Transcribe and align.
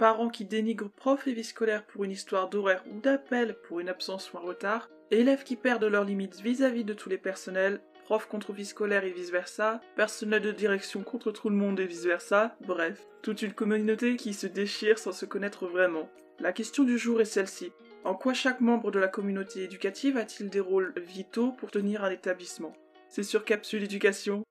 parents 0.00 0.30
qui 0.30 0.46
dénigrent 0.46 0.88
profs 0.88 1.26
et 1.26 1.34
vie 1.34 1.44
scolaire 1.44 1.84
pour 1.84 2.04
une 2.04 2.10
histoire 2.10 2.48
d'horaire 2.48 2.82
ou 2.90 3.00
d'appel 3.00 3.54
pour 3.64 3.80
une 3.80 3.90
absence 3.90 4.32
ou 4.32 4.38
un 4.38 4.40
retard, 4.40 4.88
élèves 5.10 5.44
qui 5.44 5.56
perdent 5.56 5.84
leurs 5.84 6.06
limites 6.06 6.40
vis-à-vis 6.40 6.84
de 6.84 6.94
tous 6.94 7.10
les 7.10 7.18
personnels, 7.18 7.82
profs 8.06 8.26
contre 8.26 8.54
vie 8.54 8.64
scolaire 8.64 9.04
et 9.04 9.10
vice-versa, 9.10 9.82
personnel 9.96 10.40
de 10.40 10.52
direction 10.52 11.02
contre 11.02 11.32
tout 11.32 11.50
le 11.50 11.56
monde 11.56 11.78
et 11.80 11.84
vice-versa, 11.84 12.56
bref, 12.66 13.06
toute 13.20 13.42
une 13.42 13.52
communauté 13.52 14.16
qui 14.16 14.32
se 14.32 14.46
déchire 14.46 14.98
sans 14.98 15.12
se 15.12 15.26
connaître 15.26 15.66
vraiment. 15.66 16.08
La 16.38 16.54
question 16.54 16.84
du 16.84 16.96
jour 16.96 17.20
est 17.20 17.26
celle-ci. 17.26 17.70
En 18.02 18.14
quoi 18.14 18.32
chaque 18.32 18.62
membre 18.62 18.90
de 18.90 18.98
la 18.98 19.08
communauté 19.08 19.64
éducative 19.64 20.16
a-t-il 20.16 20.48
des 20.48 20.60
rôles 20.60 20.94
vitaux 20.96 21.52
pour 21.52 21.70
tenir 21.70 22.04
un 22.04 22.10
établissement? 22.10 22.72
C'est 23.10 23.22
sur 23.22 23.44
Capsule 23.44 23.82
Éducation. 23.82 24.46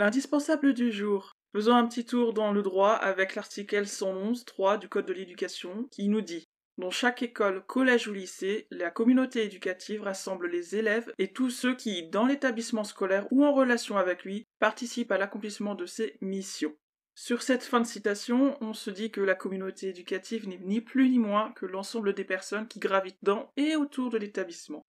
L'indispensable 0.00 0.72
du 0.72 0.90
jour. 0.90 1.36
Faisons 1.52 1.74
un 1.74 1.86
petit 1.86 2.06
tour 2.06 2.32
dans 2.32 2.52
le 2.52 2.62
droit 2.62 2.92
avec 2.92 3.34
l'article 3.34 3.82
111.3 3.82 4.78
du 4.78 4.88
Code 4.88 5.04
de 5.04 5.12
l'éducation 5.12 5.88
qui 5.90 6.08
nous 6.08 6.22
dit 6.22 6.48
dans 6.78 6.90
chaque 6.90 7.22
école, 7.22 7.62
collège 7.66 8.08
ou 8.08 8.14
lycée, 8.14 8.66
la 8.70 8.90
communauté 8.90 9.44
éducative 9.44 10.00
rassemble 10.00 10.48
les 10.48 10.74
élèves 10.74 11.12
et 11.18 11.34
tous 11.34 11.50
ceux 11.50 11.76
qui, 11.76 12.08
dans 12.08 12.24
l'établissement 12.24 12.82
scolaire 12.82 13.26
ou 13.30 13.44
en 13.44 13.52
relation 13.52 13.98
avec 13.98 14.24
lui, 14.24 14.46
participent 14.58 15.12
à 15.12 15.18
l'accomplissement 15.18 15.74
de 15.74 15.84
ses 15.84 16.16
missions. 16.22 16.74
Sur 17.14 17.42
cette 17.42 17.64
fin 17.64 17.82
de 17.82 17.86
citation, 17.86 18.56
on 18.62 18.72
se 18.72 18.88
dit 18.88 19.10
que 19.10 19.20
la 19.20 19.34
communauté 19.34 19.88
éducative 19.88 20.48
n'est 20.48 20.60
ni 20.62 20.80
plus 20.80 21.10
ni 21.10 21.18
moins 21.18 21.52
que 21.52 21.66
l'ensemble 21.66 22.14
des 22.14 22.24
personnes 22.24 22.68
qui 22.68 22.78
gravitent 22.78 23.22
dans 23.22 23.52
et 23.58 23.76
autour 23.76 24.08
de 24.08 24.16
l'établissement. 24.16 24.82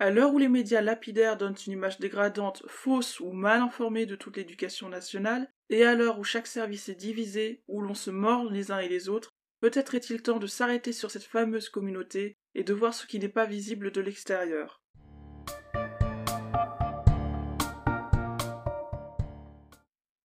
À 0.00 0.10
l'heure 0.10 0.34
où 0.34 0.38
les 0.38 0.48
médias 0.48 0.80
lapidaires 0.80 1.36
donnent 1.36 1.54
une 1.66 1.74
image 1.74 2.00
dégradante, 2.00 2.64
fausse 2.66 3.20
ou 3.20 3.30
mal 3.30 3.60
informée 3.60 4.06
de 4.06 4.16
toute 4.16 4.36
l'éducation 4.36 4.88
nationale, 4.88 5.48
et 5.70 5.84
à 5.84 5.94
l'heure 5.94 6.18
où 6.18 6.24
chaque 6.24 6.48
service 6.48 6.88
est 6.88 6.96
divisé, 6.96 7.62
où 7.68 7.80
l'on 7.80 7.94
se 7.94 8.10
mord 8.10 8.50
les 8.50 8.72
uns 8.72 8.80
et 8.80 8.88
les 8.88 9.08
autres, 9.08 9.30
peut-être 9.60 9.94
est-il 9.94 10.20
temps 10.20 10.40
de 10.40 10.48
s'arrêter 10.48 10.92
sur 10.92 11.12
cette 11.12 11.22
fameuse 11.22 11.68
communauté 11.68 12.36
et 12.56 12.64
de 12.64 12.74
voir 12.74 12.92
ce 12.92 13.06
qui 13.06 13.20
n'est 13.20 13.28
pas 13.28 13.46
visible 13.46 13.92
de 13.92 14.00
l'extérieur. 14.00 14.82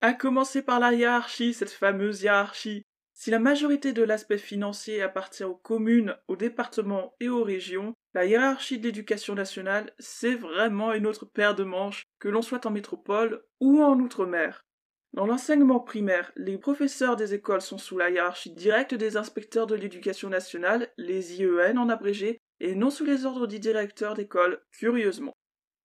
À 0.01 0.13
commencer 0.13 0.63
par 0.63 0.79
la 0.79 0.93
hiérarchie, 0.93 1.53
cette 1.53 1.69
fameuse 1.69 2.23
hiérarchie. 2.23 2.81
Si 3.13 3.29
la 3.29 3.39
majorité 3.39 3.93
de 3.93 4.01
l'aspect 4.01 4.39
financier 4.39 5.03
appartient 5.03 5.43
aux 5.43 5.55
communes, 5.57 6.17
aux 6.27 6.37
départements 6.37 7.13
et 7.19 7.29
aux 7.29 7.43
régions, 7.43 7.93
la 8.13 8.25
hiérarchie 8.25 8.79
de 8.79 8.85
l'éducation 8.85 9.35
nationale, 9.35 9.93
c'est 9.99 10.35
vraiment 10.35 10.93
une 10.93 11.05
autre 11.05 11.25
paire 11.25 11.55
de 11.55 11.63
manches, 11.63 12.05
que 12.19 12.27
l'on 12.27 12.41
soit 12.41 12.65
en 12.65 12.71
métropole 12.71 13.43
ou 13.59 13.83
en 13.83 13.99
outre-mer. 13.99 14.65
Dans 15.13 15.25
l'enseignement 15.25 15.79
primaire, 15.79 16.31
les 16.35 16.57
professeurs 16.57 17.15
des 17.15 17.33
écoles 17.33 17.61
sont 17.61 17.77
sous 17.77 17.97
la 17.97 18.09
hiérarchie 18.09 18.53
directe 18.53 18.93
des 18.93 19.17
inspecteurs 19.17 19.67
de 19.67 19.75
l'éducation 19.75 20.29
nationale, 20.29 20.91
les 20.97 21.41
IEN 21.41 21.77
en 21.77 21.89
abrégé, 21.89 22.39
et 22.59 22.75
non 22.75 22.89
sous 22.89 23.05
les 23.05 23.25
ordres 23.25 23.47
du 23.47 23.59
directeur 23.59 24.13
d'école, 24.13 24.61
curieusement. 24.71 25.33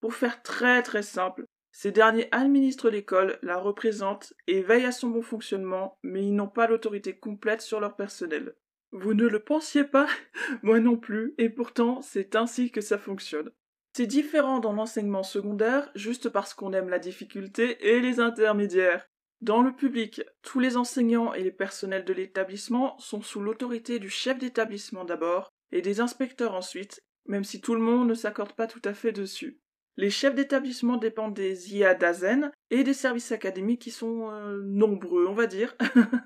Pour 0.01 0.15
faire 0.15 0.43
très 0.43 0.83
très 0.83 1.03
simple, 1.03 1.45
ces 1.73 1.91
derniers 1.91 2.29
administrent 2.33 2.91
l'école, 2.91 3.39
la 3.43 3.57
représentent 3.57 4.33
et 4.47 4.63
veillent 4.63 4.85
à 4.85 4.93
son 4.93 5.09
bon 5.09 5.23
fonctionnement, 5.23 5.99
mais 6.03 6.23
ils 6.23 6.35
n'ont 6.35 6.49
pas 6.49 6.67
l'autorité 6.67 7.17
complète 7.17 7.63
sur 7.63 7.81
leur 7.81 7.97
personnel. 7.97 8.55
Vous 8.97 9.13
ne 9.13 9.27
le 9.27 9.41
pensiez 9.41 9.83
pas 9.83 10.07
Moi 10.63 10.79
non 10.79 10.97
plus, 10.97 11.35
et 11.37 11.51
pourtant 11.51 12.01
c'est 12.01 12.37
ainsi 12.37 12.71
que 12.71 12.81
ça 12.81 12.97
fonctionne. 12.97 13.51
C'est 13.93 14.07
différent 14.07 14.61
dans 14.61 14.73
l'enseignement 14.73 15.25
secondaire, 15.25 15.91
juste 15.97 16.29
parce 16.29 16.55
qu'on 16.55 16.73
aime 16.73 16.89
la 16.89 17.01
difficulté 17.01 17.89
et 17.89 17.99
les 17.99 18.21
intermédiaires. 18.21 19.05
Dans 19.41 19.63
le 19.63 19.75
public, 19.75 20.23
tous 20.43 20.61
les 20.61 20.77
enseignants 20.77 21.35
et 21.35 21.43
les 21.43 21.51
personnels 21.51 22.05
de 22.05 22.13
l'établissement 22.13 22.97
sont 22.99 23.21
sous 23.21 23.41
l'autorité 23.41 23.99
du 23.99 24.11
chef 24.11 24.39
d'établissement 24.39 25.05
d'abord, 25.05 25.51
et 25.73 25.83
des 25.83 26.01
inspecteurs 26.01 26.55
ensuite, 26.55 27.01
même 27.27 27.45
si 27.45 27.61
tout 27.61 27.75
le 27.75 27.81
monde 27.81 28.09
ne 28.09 28.15
s'accorde 28.15 28.53
pas 28.53 28.69
tout 28.69 28.83
à 28.85 28.95
fait 28.95 29.13
dessus. 29.13 29.59
Les 29.97 30.11
chefs 30.11 30.37
d'établissement 30.37 30.99
dépendent 30.99 31.35
des 31.35 31.75
IA 31.75 31.95
d'Azen 31.95 32.53
et 32.71 32.85
des 32.85 32.95
services 32.95 33.33
académiques 33.33 33.83
qui 33.83 33.91
sont 33.91 34.31
euh, 34.31 34.63
nombreux, 34.63 35.27
on 35.27 35.35
va 35.35 35.47
dire. 35.47 35.77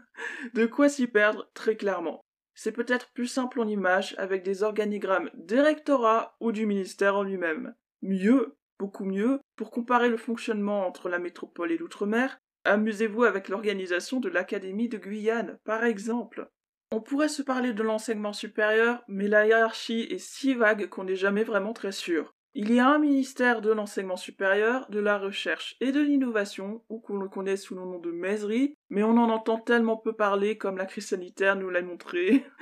de 0.55 0.67
quoi 0.67 0.91
s'y 0.91 1.07
perdre 1.07 1.51
très 1.55 1.77
clairement. 1.77 2.21
C'est 2.61 2.73
peut-être 2.73 3.13
plus 3.13 3.29
simple 3.29 3.61
en 3.61 3.69
image 3.69 4.17
avec 4.19 4.43
des 4.43 4.65
organigrammes 4.65 5.31
des 5.35 5.61
rectorats 5.61 6.35
ou 6.41 6.51
du 6.51 6.67
ministère 6.67 7.15
en 7.15 7.23
lui-même. 7.23 7.77
Mieux, 8.03 8.57
beaucoup 8.81 9.05
mieux, 9.05 9.39
pour 9.55 9.71
comparer 9.71 10.09
le 10.09 10.17
fonctionnement 10.17 10.85
entre 10.85 11.09
la 11.09 11.21
métropole 11.21 11.71
et 11.71 11.79
l'outre-mer, 11.79 12.41
amusez-vous 12.65 13.23
avec 13.23 13.49
l'organisation 13.49 14.19
de 14.19 14.29
l'Académie 14.29 14.89
de 14.89 14.99
Guyane, 14.99 15.61
par 15.63 15.85
exemple. 15.85 16.51
On 16.91 17.01
pourrait 17.01 17.29
se 17.29 17.43
parler 17.43 17.75
de 17.75 17.85
l'enseignement 17.85 18.33
supérieur, 18.33 19.05
mais 19.07 19.29
la 19.29 19.47
hiérarchie 19.47 20.09
est 20.11 20.19
si 20.19 20.55
vague 20.55 20.89
qu'on 20.89 21.05
n'est 21.05 21.15
jamais 21.15 21.45
vraiment 21.45 21.75
très 21.75 21.93
sûr. 21.93 22.35
Il 22.55 22.73
y 22.73 22.81
a 22.81 22.89
un 22.89 22.99
ministère 22.99 23.61
de 23.61 23.71
l'enseignement 23.71 24.17
supérieur, 24.17 24.89
de 24.91 24.99
la 24.99 25.19
recherche 25.19 25.77
et 25.81 25.93
de 25.93 26.01
l'innovation, 26.01 26.83
ou 26.89 26.99
qu'on 26.99 27.19
le 27.19 27.29
connaît 27.29 27.57
sous 27.57 27.75
le 27.75 27.83
nom 27.83 27.99
de 27.99 28.11
MESRI, 28.11 28.75
mais 28.89 29.03
on 29.03 29.17
en 29.19 29.31
entend 29.31 29.59
tellement 29.59 29.97
peu 29.97 30.15
parler 30.15 30.57
comme 30.57 30.79
la 30.79 30.87
crise 30.87 31.09
sanitaire 31.09 31.57
nous 31.57 31.71
l'a 31.71 31.83
montré. 31.83 32.45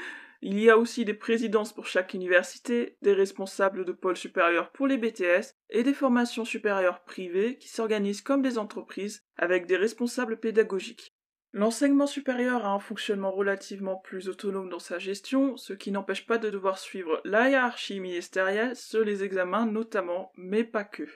Il 0.43 0.61
y 0.61 0.69
a 0.69 0.77
aussi 0.77 1.05
des 1.05 1.15
présidences 1.15 1.73
pour 1.73 1.87
chaque 1.87 2.13
université, 2.13 2.99
des 3.01 3.15
responsables 3.15 3.85
de 3.85 3.93
pôles 3.93 4.19
supérieurs 4.19 4.71
pour 4.71 4.87
les 4.87 4.99
BTS 4.99 5.55
et 5.71 5.83
des 5.83 5.95
formations 5.95 6.45
supérieures 6.45 7.03
privées 7.05 7.57
qui 7.57 7.69
s'organisent 7.69 8.21
comme 8.21 8.43
des 8.43 8.59
entreprises 8.59 9.25
avec 9.37 9.67
des 9.67 9.77
responsables 9.77 10.39
pédagogiques. 10.39 11.16
L'enseignement 11.59 12.07
supérieur 12.07 12.67
a 12.67 12.75
un 12.75 12.79
fonctionnement 12.79 13.31
relativement 13.31 13.97
plus 13.97 14.29
autonome 14.29 14.69
dans 14.69 14.79
sa 14.79 14.99
gestion, 14.99 15.57
ce 15.57 15.73
qui 15.73 15.91
n'empêche 15.91 16.27
pas 16.27 16.37
de 16.37 16.51
devoir 16.51 16.77
suivre 16.77 17.23
la 17.25 17.49
hiérarchie 17.49 17.99
ministérielle 17.99 18.77
sur 18.77 19.03
les 19.03 19.25
examens 19.25 19.65
notamment, 19.65 20.33
mais 20.37 20.65
pas 20.65 20.85
que. 20.85 21.09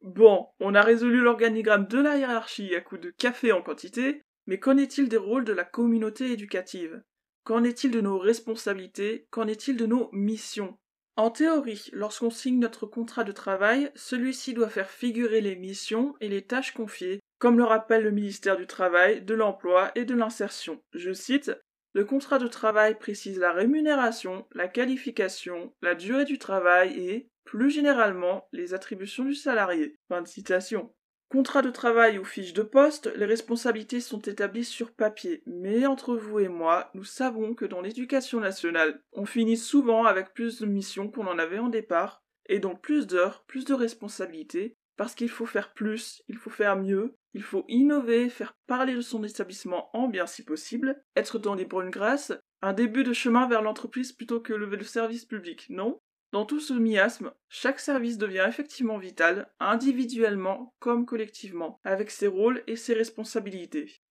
Bon, 0.00 0.46
on 0.60 0.76
a 0.76 0.82
résolu 0.82 1.20
l'organigramme 1.22 1.88
de 1.88 1.98
la 1.98 2.16
hiérarchie 2.16 2.76
à 2.76 2.80
coup 2.80 2.96
de 2.96 3.10
café 3.10 3.50
en 3.50 3.62
quantité, 3.62 4.22
mais 4.46 4.60
qu'en 4.60 4.76
est-il 4.76 5.08
des 5.08 5.16
rôles 5.16 5.44
de 5.44 5.52
la 5.52 5.64
communauté 5.64 6.30
éducative? 6.30 7.02
Qu'en 7.42 7.64
est-il 7.64 7.90
de 7.90 8.00
nos 8.00 8.20
responsabilités? 8.20 9.26
Qu'en 9.32 9.48
est-il 9.48 9.76
de 9.76 9.86
nos 9.86 10.08
missions? 10.12 10.78
En 11.16 11.30
théorie, 11.30 11.90
lorsqu'on 11.92 12.30
signe 12.30 12.58
notre 12.58 12.86
contrat 12.86 13.22
de 13.22 13.30
travail, 13.30 13.92
celui-ci 13.94 14.52
doit 14.52 14.68
faire 14.68 14.90
figurer 14.90 15.40
les 15.40 15.54
missions 15.54 16.16
et 16.20 16.28
les 16.28 16.42
tâches 16.42 16.74
confiées, 16.74 17.20
comme 17.38 17.56
le 17.56 17.64
rappelle 17.64 18.02
le 18.02 18.10
ministère 18.10 18.56
du 18.56 18.66
Travail, 18.66 19.22
de 19.22 19.34
l'Emploi 19.34 19.92
et 19.94 20.04
de 20.04 20.14
l'Insertion. 20.14 20.82
Je 20.92 21.12
cite 21.12 21.52
Le 21.92 22.04
contrat 22.04 22.38
de 22.38 22.48
travail 22.48 22.98
précise 22.98 23.38
la 23.38 23.52
rémunération, 23.52 24.46
la 24.52 24.66
qualification, 24.66 25.72
la 25.82 25.94
durée 25.94 26.24
du 26.24 26.38
travail 26.38 26.98
et, 26.98 27.28
plus 27.44 27.70
généralement, 27.70 28.48
les 28.52 28.74
attributions 28.74 29.24
du 29.24 29.34
salarié. 29.34 29.94
Fin 30.08 30.20
de 30.20 30.26
citation. 30.26 30.92
Contrat 31.34 31.62
de 31.62 31.70
travail 31.70 32.16
ou 32.20 32.24
fiche 32.24 32.52
de 32.52 32.62
poste, 32.62 33.12
les 33.16 33.24
responsabilités 33.24 33.98
sont 33.98 34.20
établies 34.20 34.64
sur 34.64 34.92
papier, 34.92 35.42
mais 35.46 35.84
entre 35.84 36.14
vous 36.14 36.38
et 36.38 36.46
moi, 36.46 36.92
nous 36.94 37.02
savons 37.02 37.54
que 37.54 37.64
dans 37.64 37.80
l'éducation 37.80 38.38
nationale, 38.38 39.02
on 39.10 39.24
finit 39.24 39.56
souvent 39.56 40.04
avec 40.04 40.32
plus 40.32 40.60
de 40.60 40.66
missions 40.66 41.10
qu'on 41.10 41.26
en 41.26 41.40
avait 41.40 41.58
en 41.58 41.66
départ, 41.66 42.22
et 42.46 42.60
donc 42.60 42.80
plus 42.82 43.08
d'heures, 43.08 43.42
plus 43.48 43.64
de 43.64 43.74
responsabilités, 43.74 44.76
parce 44.96 45.16
qu'il 45.16 45.28
faut 45.28 45.44
faire 45.44 45.72
plus, 45.72 46.22
il 46.28 46.36
faut 46.36 46.50
faire 46.50 46.76
mieux, 46.76 47.16
il 47.32 47.42
faut 47.42 47.64
innover, 47.66 48.28
faire 48.28 48.56
parler 48.68 48.94
de 48.94 49.00
son 49.00 49.24
établissement 49.24 49.90
en 49.92 50.06
bien 50.06 50.26
si 50.26 50.44
possible, 50.44 51.02
être 51.16 51.40
dans 51.40 51.56
les 51.56 51.64
bonnes 51.64 51.90
grâces, 51.90 52.32
un 52.62 52.74
début 52.74 53.02
de 53.02 53.12
chemin 53.12 53.48
vers 53.48 53.60
l'entreprise 53.60 54.12
plutôt 54.12 54.38
que 54.38 54.52
le 54.52 54.84
service 54.84 55.24
public, 55.24 55.66
non? 55.68 56.00
Dans 56.34 56.44
tout 56.44 56.58
ce 56.58 56.74
miasme, 56.74 57.32
chaque 57.48 57.78
service 57.78 58.18
devient 58.18 58.44
effectivement 58.48 58.98
vital, 58.98 59.46
individuellement 59.60 60.74
comme 60.80 61.06
collectivement, 61.06 61.78
avec 61.84 62.10
ses 62.10 62.26
rôles 62.26 62.64
et 62.66 62.74
ses 62.74 62.92
responsabilités. 62.92 64.02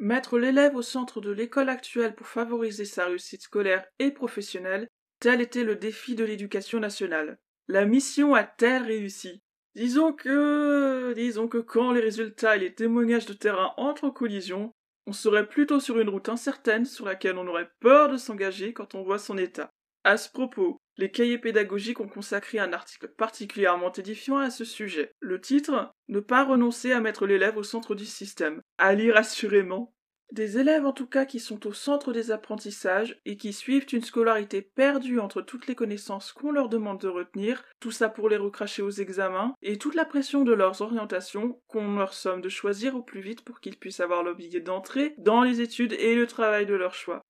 Mettre 0.00 0.36
l'élève 0.36 0.74
au 0.74 0.82
centre 0.82 1.20
de 1.20 1.30
l'école 1.30 1.68
actuelle 1.68 2.16
pour 2.16 2.26
favoriser 2.26 2.84
sa 2.84 3.06
réussite 3.06 3.42
scolaire 3.42 3.86
et 4.00 4.10
professionnelle, 4.10 4.88
tel 5.20 5.40
était 5.40 5.62
le 5.62 5.76
défi 5.76 6.16
de 6.16 6.24
l'éducation 6.24 6.80
nationale. 6.80 7.38
La 7.68 7.84
mission 7.84 8.34
a-t-elle 8.34 8.82
réussi 8.82 9.44
Disons 9.76 10.12
que, 10.12 11.12
disons 11.14 11.46
que 11.46 11.58
quand 11.58 11.92
les 11.92 12.00
résultats 12.00 12.56
et 12.56 12.60
les 12.60 12.74
témoignages 12.74 13.26
de 13.26 13.32
terrain 13.32 13.74
entrent 13.76 14.06
en 14.06 14.10
collision, 14.10 14.74
on 15.06 15.12
serait 15.12 15.48
plutôt 15.48 15.80
sur 15.80 15.98
une 15.98 16.08
route 16.08 16.28
incertaine 16.28 16.84
sur 16.84 17.04
laquelle 17.04 17.38
on 17.38 17.46
aurait 17.46 17.70
peur 17.80 18.10
de 18.10 18.16
s'engager 18.16 18.72
quand 18.72 18.94
on 18.94 19.02
voit 19.02 19.18
son 19.18 19.38
état. 19.38 19.70
À 20.04 20.16
ce 20.16 20.30
propos, 20.30 20.80
les 20.98 21.10
cahiers 21.10 21.38
pédagogiques 21.38 22.00
ont 22.00 22.08
consacré 22.08 22.58
un 22.58 22.72
article 22.72 23.08
particulièrement 23.08 23.92
édifiant 23.92 24.38
à 24.38 24.50
ce 24.50 24.64
sujet. 24.64 25.12
Le 25.20 25.40
titre 25.40 25.92
Ne 26.08 26.20
pas 26.20 26.44
renoncer 26.44 26.92
à 26.92 27.00
mettre 27.00 27.26
l'élève 27.26 27.56
au 27.56 27.64
centre 27.64 27.94
du 27.94 28.06
système. 28.06 28.62
À 28.78 28.94
lire 28.94 29.16
assurément. 29.16 29.95
Des 30.32 30.58
élèves 30.58 30.84
en 30.84 30.92
tout 30.92 31.06
cas 31.06 31.24
qui 31.24 31.38
sont 31.38 31.66
au 31.68 31.72
centre 31.72 32.12
des 32.12 32.32
apprentissages 32.32 33.20
et 33.24 33.36
qui 33.36 33.52
suivent 33.52 33.86
une 33.92 34.02
scolarité 34.02 34.60
perdue 34.60 35.20
entre 35.20 35.40
toutes 35.40 35.68
les 35.68 35.76
connaissances 35.76 36.32
qu'on 36.32 36.50
leur 36.50 36.68
demande 36.68 37.00
de 37.00 37.08
retenir, 37.08 37.64
tout 37.78 37.92
ça 37.92 38.08
pour 38.08 38.28
les 38.28 38.36
recracher 38.36 38.82
aux 38.82 38.90
examens, 38.90 39.54
et 39.62 39.78
toute 39.78 39.94
la 39.94 40.04
pression 40.04 40.42
de 40.42 40.52
leurs 40.52 40.82
orientations 40.82 41.60
qu'on 41.68 41.94
leur 41.96 42.12
somme 42.12 42.40
de 42.40 42.48
choisir 42.48 42.96
au 42.96 43.02
plus 43.02 43.20
vite 43.20 43.44
pour 43.44 43.60
qu'ils 43.60 43.78
puissent 43.78 44.00
avoir 44.00 44.24
billet 44.34 44.60
d'entrée 44.60 45.14
dans 45.18 45.42
les 45.42 45.60
études 45.60 45.92
et 45.92 46.16
le 46.16 46.26
travail 46.26 46.66
de 46.66 46.74
leur 46.74 46.94
choix. 46.94 47.22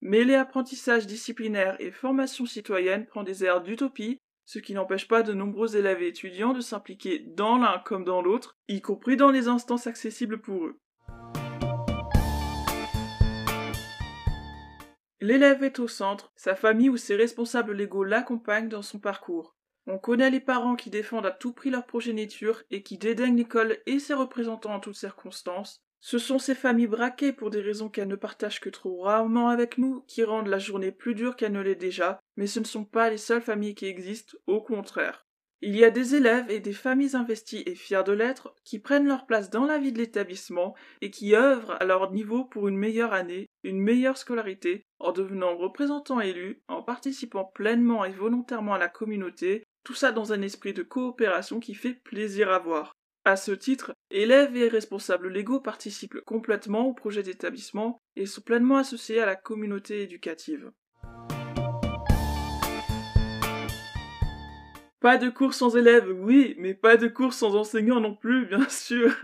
Mêler 0.00 0.34
apprentissage 0.34 1.06
disciplinaire 1.06 1.76
et 1.80 1.90
formation 1.90 2.46
citoyenne 2.46 3.06
prend 3.06 3.24
des 3.24 3.44
airs 3.44 3.62
d'utopie, 3.62 4.18
ce 4.44 4.58
qui 4.58 4.74
n'empêche 4.74 5.08
pas 5.08 5.22
de 5.22 5.32
nombreux 5.32 5.76
élèves 5.76 6.02
et 6.02 6.08
étudiants 6.08 6.52
de 6.52 6.60
s'impliquer 6.60 7.18
dans 7.18 7.58
l'un 7.58 7.78
comme 7.80 8.04
dans 8.04 8.22
l'autre, 8.22 8.54
y 8.68 8.80
compris 8.80 9.16
dans 9.16 9.30
les 9.30 9.48
instances 9.48 9.86
accessibles 9.86 10.40
pour 10.40 10.66
eux. 10.66 10.78
L'élève 15.26 15.64
est 15.64 15.78
au 15.78 15.88
centre, 15.88 16.34
sa 16.36 16.54
famille 16.54 16.90
ou 16.90 16.98
ses 16.98 17.16
responsables 17.16 17.72
légaux 17.72 18.04
l'accompagnent 18.04 18.68
dans 18.68 18.82
son 18.82 18.98
parcours. 18.98 19.56
On 19.86 19.96
connaît 19.96 20.28
les 20.28 20.38
parents 20.38 20.76
qui 20.76 20.90
défendent 20.90 21.24
à 21.24 21.30
tout 21.30 21.54
prix 21.54 21.70
leur 21.70 21.86
progéniture 21.86 22.62
et 22.70 22.82
qui 22.82 22.98
dédaignent 22.98 23.38
l'école 23.38 23.78
et 23.86 24.00
ses 24.00 24.12
représentants 24.12 24.74
en 24.74 24.80
toutes 24.80 24.96
circonstances. 24.96 25.82
Ce 25.98 26.18
sont 26.18 26.38
ces 26.38 26.54
familles 26.54 26.88
braquées 26.88 27.32
pour 27.32 27.48
des 27.48 27.62
raisons 27.62 27.88
qu'elles 27.88 28.06
ne 28.06 28.16
partagent 28.16 28.60
que 28.60 28.68
trop 28.68 29.00
rarement 29.00 29.48
avec 29.48 29.78
nous 29.78 30.02
qui 30.02 30.22
rendent 30.24 30.48
la 30.48 30.58
journée 30.58 30.92
plus 30.92 31.14
dure 31.14 31.36
qu'elle 31.36 31.52
ne 31.52 31.62
l'est 31.62 31.74
déjà, 31.74 32.20
mais 32.36 32.46
ce 32.46 32.60
ne 32.60 32.66
sont 32.66 32.84
pas 32.84 33.08
les 33.08 33.16
seules 33.16 33.40
familles 33.40 33.74
qui 33.74 33.86
existent, 33.86 34.36
au 34.46 34.60
contraire. 34.60 35.26
Il 35.66 35.78
y 35.78 35.84
a 35.86 35.90
des 35.90 36.14
élèves 36.14 36.50
et 36.50 36.60
des 36.60 36.74
familles 36.74 37.16
investies 37.16 37.62
et 37.64 37.74
fiers 37.74 38.04
de 38.04 38.12
l'être 38.12 38.54
qui 38.64 38.78
prennent 38.78 39.08
leur 39.08 39.24
place 39.24 39.48
dans 39.48 39.64
la 39.64 39.78
vie 39.78 39.92
de 39.92 39.98
l'établissement 39.98 40.74
et 41.00 41.10
qui 41.10 41.34
œuvrent 41.34 41.78
à 41.80 41.86
leur 41.86 42.12
niveau 42.12 42.44
pour 42.44 42.68
une 42.68 42.76
meilleure 42.76 43.14
année, 43.14 43.48
une 43.62 43.80
meilleure 43.80 44.18
scolarité, 44.18 44.84
en 44.98 45.12
devenant 45.12 45.56
représentants 45.56 46.20
élus, 46.20 46.60
en 46.68 46.82
participant 46.82 47.46
pleinement 47.46 48.04
et 48.04 48.10
volontairement 48.10 48.74
à 48.74 48.78
la 48.78 48.88
communauté, 48.88 49.64
tout 49.84 49.94
ça 49.94 50.12
dans 50.12 50.34
un 50.34 50.42
esprit 50.42 50.74
de 50.74 50.82
coopération 50.82 51.60
qui 51.60 51.72
fait 51.72 51.94
plaisir 51.94 52.50
à 52.50 52.58
voir. 52.58 52.92
À 53.24 53.36
ce 53.36 53.52
titre, 53.52 53.94
élèves 54.10 54.54
et 54.58 54.68
responsables 54.68 55.28
légaux 55.28 55.60
participent 55.60 56.20
complètement 56.26 56.86
au 56.88 56.92
projet 56.92 57.22
d'établissement 57.22 57.96
et 58.16 58.26
sont 58.26 58.42
pleinement 58.42 58.76
associés 58.76 59.20
à 59.20 59.24
la 59.24 59.34
communauté 59.34 60.02
éducative. 60.02 60.70
Pas 65.04 65.18
de 65.18 65.28
cours 65.28 65.52
sans 65.52 65.76
élèves, 65.76 66.10
oui, 66.18 66.54
mais 66.56 66.72
pas 66.72 66.96
de 66.96 67.08
cours 67.08 67.34
sans 67.34 67.56
enseignants 67.56 68.00
non 68.00 68.14
plus, 68.14 68.46
bien 68.48 68.66
sûr. 68.70 69.14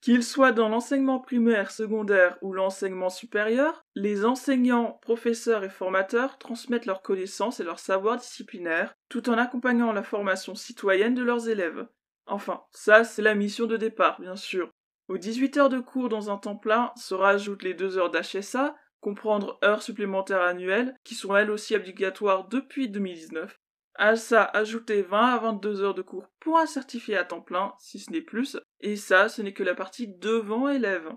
Qu'ils 0.00 0.24
soient 0.24 0.52
dans 0.52 0.70
l'enseignement 0.70 1.20
primaire, 1.20 1.70
secondaire 1.70 2.38
ou 2.40 2.54
l'enseignement 2.54 3.10
supérieur, 3.10 3.84
les 3.94 4.24
enseignants, 4.24 4.98
professeurs 5.02 5.64
et 5.64 5.68
formateurs 5.68 6.38
transmettent 6.38 6.86
leurs 6.86 7.02
connaissances 7.02 7.60
et 7.60 7.64
leurs 7.64 7.78
savoirs 7.78 8.16
disciplinaires, 8.16 8.94
tout 9.10 9.28
en 9.28 9.36
accompagnant 9.36 9.92
la 9.92 10.02
formation 10.02 10.54
citoyenne 10.54 11.14
de 11.14 11.22
leurs 11.22 11.46
élèves. 11.50 11.86
Enfin, 12.24 12.62
ça 12.70 13.04
c'est 13.04 13.20
la 13.20 13.34
mission 13.34 13.66
de 13.66 13.76
départ, 13.76 14.18
bien 14.18 14.36
sûr. 14.36 14.70
Aux 15.08 15.18
18 15.18 15.58
heures 15.58 15.68
de 15.68 15.80
cours 15.80 16.08
dans 16.08 16.30
un 16.30 16.38
temps 16.38 16.56
plein 16.56 16.90
se 16.96 17.12
rajoutent 17.12 17.64
les 17.64 17.74
2 17.74 17.98
heures 17.98 18.10
d'HSA, 18.10 18.74
comprendre 19.02 19.58
heures 19.62 19.82
supplémentaires 19.82 20.40
annuelles, 20.40 20.96
qui 21.04 21.14
sont 21.14 21.36
elles 21.36 21.50
aussi 21.50 21.76
obligatoires 21.76 22.48
depuis 22.48 22.88
2019, 22.88 23.58
à 23.94 24.16
ça, 24.16 24.44
ajouter 24.44 25.02
20 25.02 25.18
à 25.18 25.38
22 25.38 25.82
heures 25.82 25.94
de 25.94 26.02
cours 26.02 26.28
pour 26.40 26.58
un 26.58 26.66
certifié 26.66 27.16
à 27.16 27.24
temps 27.24 27.40
plein, 27.40 27.74
si 27.78 27.98
ce 27.98 28.10
n'est 28.10 28.22
plus, 28.22 28.58
et 28.80 28.96
ça, 28.96 29.28
ce 29.28 29.42
n'est 29.42 29.52
que 29.52 29.62
la 29.62 29.74
partie 29.74 30.08
devant 30.08 30.68
élève. 30.68 31.10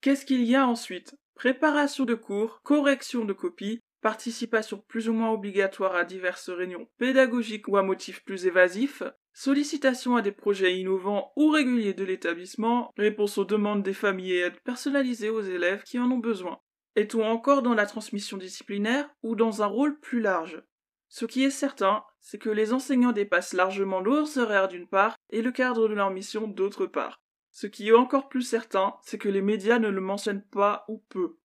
Qu'est-ce 0.00 0.24
qu'il 0.24 0.44
y 0.44 0.56
a 0.56 0.66
ensuite? 0.66 1.14
Préparation 1.34 2.04
de 2.04 2.14
cours, 2.14 2.60
correction 2.62 3.24
de 3.24 3.32
copies, 3.32 3.80
participation 4.00 4.82
plus 4.88 5.08
ou 5.08 5.12
moins 5.12 5.30
obligatoire 5.30 5.94
à 5.94 6.04
diverses 6.04 6.50
réunions 6.50 6.88
pédagogiques 6.98 7.68
ou 7.68 7.76
à 7.76 7.82
motifs 7.82 8.24
plus 8.24 8.46
évasifs, 8.46 9.02
sollicitation 9.32 10.16
à 10.16 10.22
des 10.22 10.32
projets 10.32 10.78
innovants 10.78 11.32
ou 11.36 11.50
réguliers 11.50 11.94
de 11.94 12.04
l'établissement, 12.04 12.92
réponse 12.96 13.38
aux 13.38 13.44
demandes 13.44 13.82
des 13.82 13.92
familles 13.92 14.32
et 14.32 14.40
aides 14.40 14.60
personnalisées 14.64 15.30
aux 15.30 15.42
élèves 15.42 15.82
qui 15.82 15.98
en 15.98 16.10
ont 16.10 16.18
besoin. 16.18 16.60
Est-on 16.96 17.24
encore 17.24 17.62
dans 17.62 17.74
la 17.74 17.86
transmission 17.86 18.36
disciplinaire 18.36 19.08
ou 19.22 19.36
dans 19.36 19.62
un 19.62 19.66
rôle 19.66 19.98
plus 20.00 20.20
large? 20.20 20.62
Ce 21.12 21.24
qui 21.24 21.42
est 21.42 21.50
certain, 21.50 22.04
c'est 22.20 22.38
que 22.38 22.50
les 22.50 22.72
enseignants 22.72 23.10
dépassent 23.10 23.52
largement 23.52 23.98
leurs 23.98 24.38
horaires 24.38 24.68
d'une 24.68 24.86
part 24.86 25.16
et 25.30 25.42
le 25.42 25.50
cadre 25.50 25.88
de 25.88 25.94
leur 25.94 26.12
mission 26.12 26.46
d'autre 26.46 26.86
part. 26.86 27.20
Ce 27.50 27.66
qui 27.66 27.88
est 27.88 27.92
encore 27.92 28.28
plus 28.28 28.42
certain, 28.42 28.94
c'est 29.02 29.18
que 29.18 29.28
les 29.28 29.42
médias 29.42 29.80
ne 29.80 29.88
le 29.88 30.00
mentionnent 30.00 30.44
pas 30.52 30.84
ou 30.86 31.02
peu. 31.08 31.36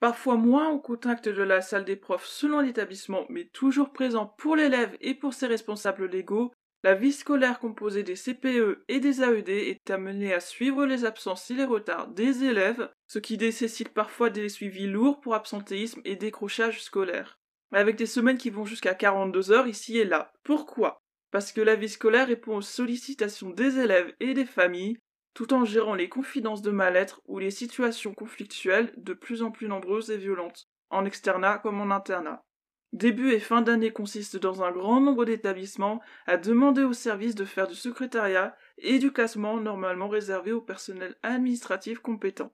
Parfois 0.00 0.34
moins 0.34 0.70
au 0.70 0.80
contact 0.80 1.28
de 1.28 1.42
la 1.44 1.60
salle 1.60 1.84
des 1.84 1.94
profs 1.94 2.26
selon 2.26 2.58
l'établissement, 2.58 3.24
mais 3.28 3.44
toujours 3.44 3.92
présent 3.92 4.26
pour 4.26 4.56
l'élève 4.56 4.96
et 5.00 5.14
pour 5.14 5.34
ses 5.34 5.46
responsables 5.46 6.06
légaux, 6.06 6.52
la 6.84 6.94
vie 6.94 7.12
scolaire 7.12 7.60
composée 7.60 8.02
des 8.02 8.16
CPE 8.16 8.84
et 8.88 8.98
des 8.98 9.22
AED 9.22 9.48
est 9.48 9.90
amenée 9.90 10.34
à 10.34 10.40
suivre 10.40 10.84
les 10.84 11.04
absences 11.04 11.48
et 11.52 11.54
les 11.54 11.64
retards 11.64 12.08
des 12.08 12.42
élèves, 12.42 12.90
ce 13.06 13.20
qui 13.20 13.38
nécessite 13.38 13.90
parfois 13.90 14.30
des 14.30 14.48
suivis 14.48 14.88
lourds 14.88 15.20
pour 15.20 15.36
absentéisme 15.36 16.00
et 16.04 16.16
décrochage 16.16 16.82
scolaire. 16.82 17.38
Avec 17.70 17.94
des 17.94 18.06
semaines 18.06 18.36
qui 18.36 18.50
vont 18.50 18.64
jusqu'à 18.64 18.94
42 18.94 19.52
heures 19.52 19.68
ici 19.68 19.98
et 19.98 20.04
là. 20.04 20.32
Pourquoi? 20.42 20.98
Parce 21.30 21.52
que 21.52 21.60
la 21.60 21.76
vie 21.76 21.88
scolaire 21.88 22.26
répond 22.26 22.56
aux 22.56 22.62
sollicitations 22.62 23.50
des 23.50 23.78
élèves 23.78 24.12
et 24.18 24.34
des 24.34 24.44
familles, 24.44 24.98
tout 25.34 25.54
en 25.54 25.64
gérant 25.64 25.94
les 25.94 26.08
confidences 26.08 26.62
de 26.62 26.72
mal-être 26.72 27.22
ou 27.26 27.38
les 27.38 27.52
situations 27.52 28.12
conflictuelles 28.12 28.92
de 28.96 29.14
plus 29.14 29.42
en 29.42 29.52
plus 29.52 29.68
nombreuses 29.68 30.10
et 30.10 30.18
violentes, 30.18 30.68
en 30.90 31.04
externat 31.04 31.58
comme 31.58 31.80
en 31.80 31.94
internat. 31.94 32.44
Début 32.92 33.32
et 33.32 33.40
fin 33.40 33.62
d'année 33.62 33.90
consistent 33.90 34.36
dans 34.36 34.62
un 34.62 34.70
grand 34.70 35.00
nombre 35.00 35.24
d'établissements 35.24 36.02
à 36.26 36.36
demander 36.36 36.82
aux 36.82 36.92
services 36.92 37.34
de 37.34 37.46
faire 37.46 37.66
du 37.66 37.74
secrétariat 37.74 38.54
et 38.76 38.98
du 38.98 39.12
classement 39.12 39.58
normalement 39.58 40.08
réservé 40.08 40.52
au 40.52 40.60
personnel 40.60 41.16
administratif 41.22 42.00
compétent. 42.00 42.52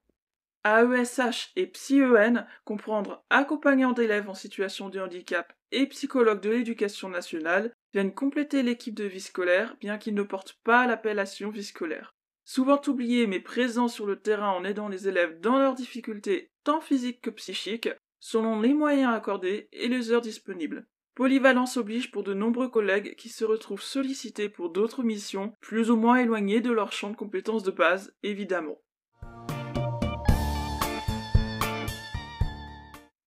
AESH 0.65 1.53
et 1.57 1.67
PsyEN, 1.67 2.47
comprendre 2.65 3.25
accompagnant 3.31 3.93
d'élèves 3.93 4.29
en 4.29 4.35
situation 4.35 4.89
de 4.91 5.01
handicap 5.01 5.53
et 5.73 5.87
psychologue 5.87 6.41
de 6.41 6.51
l'éducation 6.51 7.09
nationale, 7.09 7.73
viennent 7.93 8.15
compléter 8.15 8.63
l'équipe 8.63 8.95
de 8.95 9.05
vie 9.05 9.21
scolaire, 9.21 9.77
bien 9.81 9.99
qu'ils 9.99 10.15
ne 10.15 10.23
portent 10.23 10.59
pas 10.63 10.87
l'appellation 10.87 11.51
vie 11.51 11.65
scolaire. 11.65 12.15
Souvent 12.45 12.81
oubliés 12.87 13.27
mais 13.27 13.41
présents 13.41 13.89
sur 13.89 14.07
le 14.07 14.21
terrain 14.21 14.51
en 14.51 14.65
aidant 14.65 14.89
les 14.89 15.09
élèves 15.09 15.41
dans 15.41 15.59
leurs 15.59 15.75
difficultés 15.75 16.51
tant 16.65 16.81
physiques 16.81 17.21
que 17.23 17.31
psychiques, 17.31 17.91
selon 18.21 18.61
les 18.61 18.75
moyens 18.75 19.15
accordés 19.15 19.69
et 19.73 19.89
les 19.89 20.11
heures 20.11 20.21
disponibles. 20.21 20.87
Polyvalence 21.15 21.77
oblige 21.77 22.13
pour 22.13 22.23
de 22.23 22.33
nombreux 22.33 22.69
collègues 22.69 23.17
qui 23.17 23.29
se 23.29 23.45
retrouvent 23.45 23.83
sollicités 23.83 24.49
pour 24.49 24.71
d'autres 24.71 25.03
missions, 25.03 25.53
plus 25.61 25.91
ou 25.91 25.97
moins 25.97 26.19
éloignées 26.19 26.61
de 26.61 26.71
leur 26.71 26.93
champ 26.93 27.11
de 27.11 27.17
compétences 27.17 27.65
de 27.65 27.73
base, 27.73 28.15
évidemment. 28.23 28.79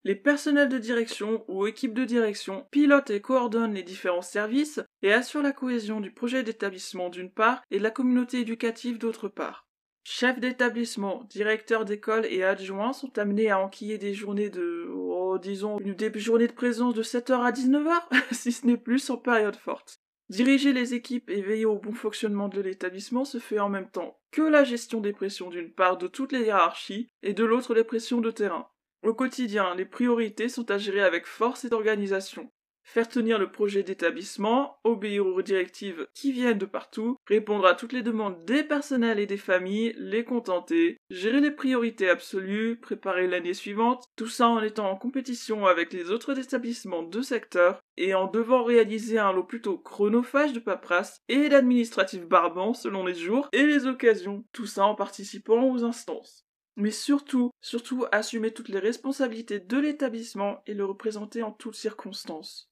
Les 0.03 0.15
personnels 0.15 0.69
de 0.69 0.79
direction 0.79 1.45
ou 1.47 1.67
équipes 1.67 1.93
de 1.93 2.05
direction 2.05 2.65
pilotent 2.71 3.11
et 3.11 3.21
coordonnent 3.21 3.75
les 3.75 3.83
différents 3.83 4.23
services 4.23 4.79
et 5.03 5.13
assurent 5.13 5.43
la 5.43 5.51
cohésion 5.51 6.01
du 6.01 6.11
projet 6.11 6.41
d'établissement 6.41 7.09
d'une 7.09 7.29
part 7.29 7.61
et 7.69 7.77
de 7.77 7.83
la 7.83 7.91
communauté 7.91 8.39
éducative 8.39 8.97
d'autre 8.97 9.27
part. 9.27 9.67
Chefs 10.03 10.39
d'établissement, 10.39 11.23
directeurs 11.29 11.85
d'école 11.85 12.25
et 12.25 12.43
adjoints 12.43 12.93
sont 12.93 13.17
amenés 13.19 13.51
à 13.51 13.59
enquiller 13.59 13.99
des 13.99 14.15
journées 14.15 14.49
de, 14.49 14.89
oh, 14.91 15.37
disons, 15.37 15.77
une 15.79 15.93
des 15.93 16.11
journées 16.19 16.47
de 16.47 16.53
présence 16.53 16.95
de 16.95 17.03
7h 17.03 17.41
à 17.41 17.51
19h, 17.51 17.91
si 18.31 18.51
ce 18.51 18.65
n'est 18.65 18.77
plus 18.77 19.09
en 19.11 19.17
période 19.17 19.55
forte. 19.55 20.01
Diriger 20.29 20.73
les 20.73 20.93
équipes 20.93 21.29
et 21.29 21.41
veiller 21.41 21.65
au 21.65 21.77
bon 21.77 21.91
fonctionnement 21.91 22.47
de 22.47 22.61
l'établissement 22.61 23.25
se 23.25 23.37
fait 23.37 23.59
en 23.59 23.69
même 23.69 23.91
temps 23.91 24.17
que 24.31 24.41
la 24.41 24.63
gestion 24.63 25.01
des 25.01 25.13
pressions 25.13 25.49
d'une 25.49 25.71
part 25.71 25.97
de 25.97 26.07
toutes 26.07 26.31
les 26.31 26.45
hiérarchies 26.45 27.09
et 27.21 27.33
de 27.33 27.43
l'autre 27.43 27.75
les 27.75 27.83
pressions 27.83 28.21
de 28.21 28.31
terrain. 28.31 28.69
Au 29.03 29.13
quotidien, 29.13 29.75
les 29.75 29.85
priorités 29.85 30.47
sont 30.47 30.71
à 30.71 30.77
gérer 30.77 31.01
avec 31.01 31.25
force 31.25 31.65
et 31.65 31.69
d'organisation 31.69 32.49
faire 32.83 33.07
tenir 33.07 33.39
le 33.39 33.51
projet 33.51 33.83
d'établissement, 33.83 34.77
obéir 34.83 35.25
aux 35.25 35.41
directives 35.41 36.07
qui 36.13 36.31
viennent 36.31 36.57
de 36.57 36.65
partout, 36.65 37.17
répondre 37.25 37.65
à 37.65 37.73
toutes 37.73 37.93
les 37.93 38.01
demandes 38.01 38.43
des 38.45 38.63
personnels 38.63 39.19
et 39.19 39.25
des 39.25 39.37
familles, 39.37 39.93
les 39.97 40.23
contenter, 40.23 40.97
gérer 41.09 41.41
les 41.41 41.51
priorités 41.51 42.09
absolues, 42.09 42.79
préparer 42.79 43.27
l'année 43.27 43.53
suivante, 43.53 44.05
tout 44.15 44.27
ça 44.27 44.47
en 44.47 44.61
étant 44.61 44.89
en 44.89 44.95
compétition 44.95 45.65
avec 45.65 45.93
les 45.93 46.11
autres 46.11 46.37
établissements 46.37 47.03
de 47.03 47.21
secteur 47.21 47.79
et 47.97 48.13
en 48.13 48.27
devant 48.27 48.63
réaliser 48.63 49.19
un 49.19 49.31
lot 49.31 49.43
plutôt 49.43 49.77
chronophage 49.77 50.53
de 50.53 50.59
paperasse 50.59 51.21
et 51.29 51.49
d'administratifs 51.49 52.25
barbants 52.27 52.73
selon 52.73 53.05
les 53.05 53.15
jours 53.15 53.49
et 53.53 53.65
les 53.65 53.85
occasions, 53.85 54.43
tout 54.51 54.65
ça 54.65 54.85
en 54.85 54.95
participant 54.95 55.63
aux 55.71 55.83
instances 55.83 56.45
mais 56.77 56.91
surtout, 56.91 57.51
surtout 57.61 58.05
assumer 58.11 58.51
toutes 58.53 58.69
les 58.69 58.79
responsabilités 58.79 59.59
de 59.59 59.77
l'établissement 59.77 60.63
et 60.65 60.73
le 60.73 60.85
représenter 60.85 61.43
en 61.43 61.51
toutes 61.51 61.75
circonstances. 61.75 62.70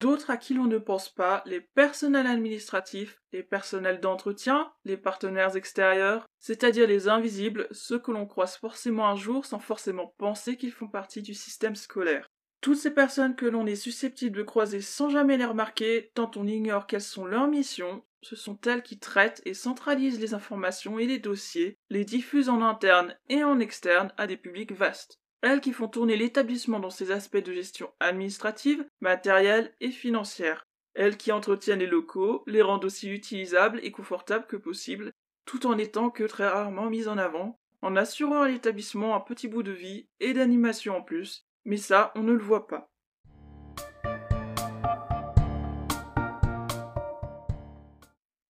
D'autres 0.00 0.30
à 0.30 0.36
qui 0.36 0.54
l'on 0.54 0.66
ne 0.66 0.78
pense 0.78 1.08
pas, 1.08 1.42
les 1.44 1.60
personnels 1.60 2.28
administratifs, 2.28 3.20
les 3.32 3.42
personnels 3.42 4.00
d'entretien, 4.00 4.70
les 4.84 4.96
partenaires 4.96 5.56
extérieurs, 5.56 6.24
c'est-à-dire 6.38 6.86
les 6.86 7.08
invisibles, 7.08 7.66
ceux 7.72 7.98
que 7.98 8.12
l'on 8.12 8.26
croise 8.26 8.56
forcément 8.56 9.08
un 9.08 9.16
jour 9.16 9.44
sans 9.44 9.58
forcément 9.58 10.14
penser 10.18 10.56
qu'ils 10.56 10.72
font 10.72 10.86
partie 10.86 11.22
du 11.22 11.34
système 11.34 11.74
scolaire. 11.74 12.28
Toutes 12.60 12.76
ces 12.76 12.92
personnes 12.92 13.34
que 13.34 13.46
l'on 13.46 13.66
est 13.66 13.76
susceptible 13.76 14.36
de 14.36 14.42
croiser 14.44 14.80
sans 14.80 15.10
jamais 15.10 15.36
les 15.36 15.44
remarquer, 15.44 16.10
tant 16.14 16.30
on 16.36 16.46
ignore 16.46 16.86
quelles 16.86 17.00
sont 17.00 17.26
leurs 17.26 17.48
missions, 17.48 18.04
ce 18.22 18.36
sont 18.36 18.58
elles 18.66 18.82
qui 18.82 18.98
traitent 18.98 19.42
et 19.44 19.54
centralisent 19.54 20.20
les 20.20 20.34
informations 20.34 20.98
et 20.98 21.06
les 21.06 21.18
dossiers, 21.18 21.76
les 21.90 22.04
diffusent 22.04 22.48
en 22.48 22.62
interne 22.62 23.16
et 23.28 23.42
en 23.42 23.58
externe 23.58 24.12
à 24.16 24.26
des 24.26 24.36
publics 24.36 24.72
vastes. 24.72 25.20
Elles 25.40 25.60
qui 25.60 25.72
font 25.72 25.86
tourner 25.86 26.16
l'établissement 26.16 26.80
dans 26.80 26.90
ses 26.90 27.12
aspects 27.12 27.36
de 27.36 27.52
gestion 27.52 27.92
administrative, 28.00 28.84
matérielle 29.00 29.72
et 29.80 29.90
financière. 29.90 30.64
Elles 30.94 31.16
qui 31.16 31.30
entretiennent 31.30 31.78
les 31.78 31.86
locaux, 31.86 32.42
les 32.48 32.62
rendent 32.62 32.84
aussi 32.84 33.08
utilisables 33.08 33.78
et 33.84 33.92
confortables 33.92 34.46
que 34.46 34.56
possible, 34.56 35.12
tout 35.44 35.66
en 35.66 35.78
étant 35.78 36.10
que 36.10 36.24
très 36.24 36.48
rarement 36.48 36.90
mises 36.90 37.06
en 37.06 37.18
avant, 37.18 37.56
en 37.82 37.94
assurant 37.94 38.42
à 38.42 38.48
l'établissement 38.48 39.14
un 39.14 39.20
petit 39.20 39.46
bout 39.46 39.62
de 39.62 39.70
vie 39.70 40.08
et 40.18 40.32
d'animation 40.32 40.96
en 40.96 41.02
plus, 41.02 41.46
mais 41.64 41.76
ça, 41.76 42.10
on 42.16 42.22
ne 42.24 42.32
le 42.32 42.42
voit 42.42 42.66
pas. 42.66 42.90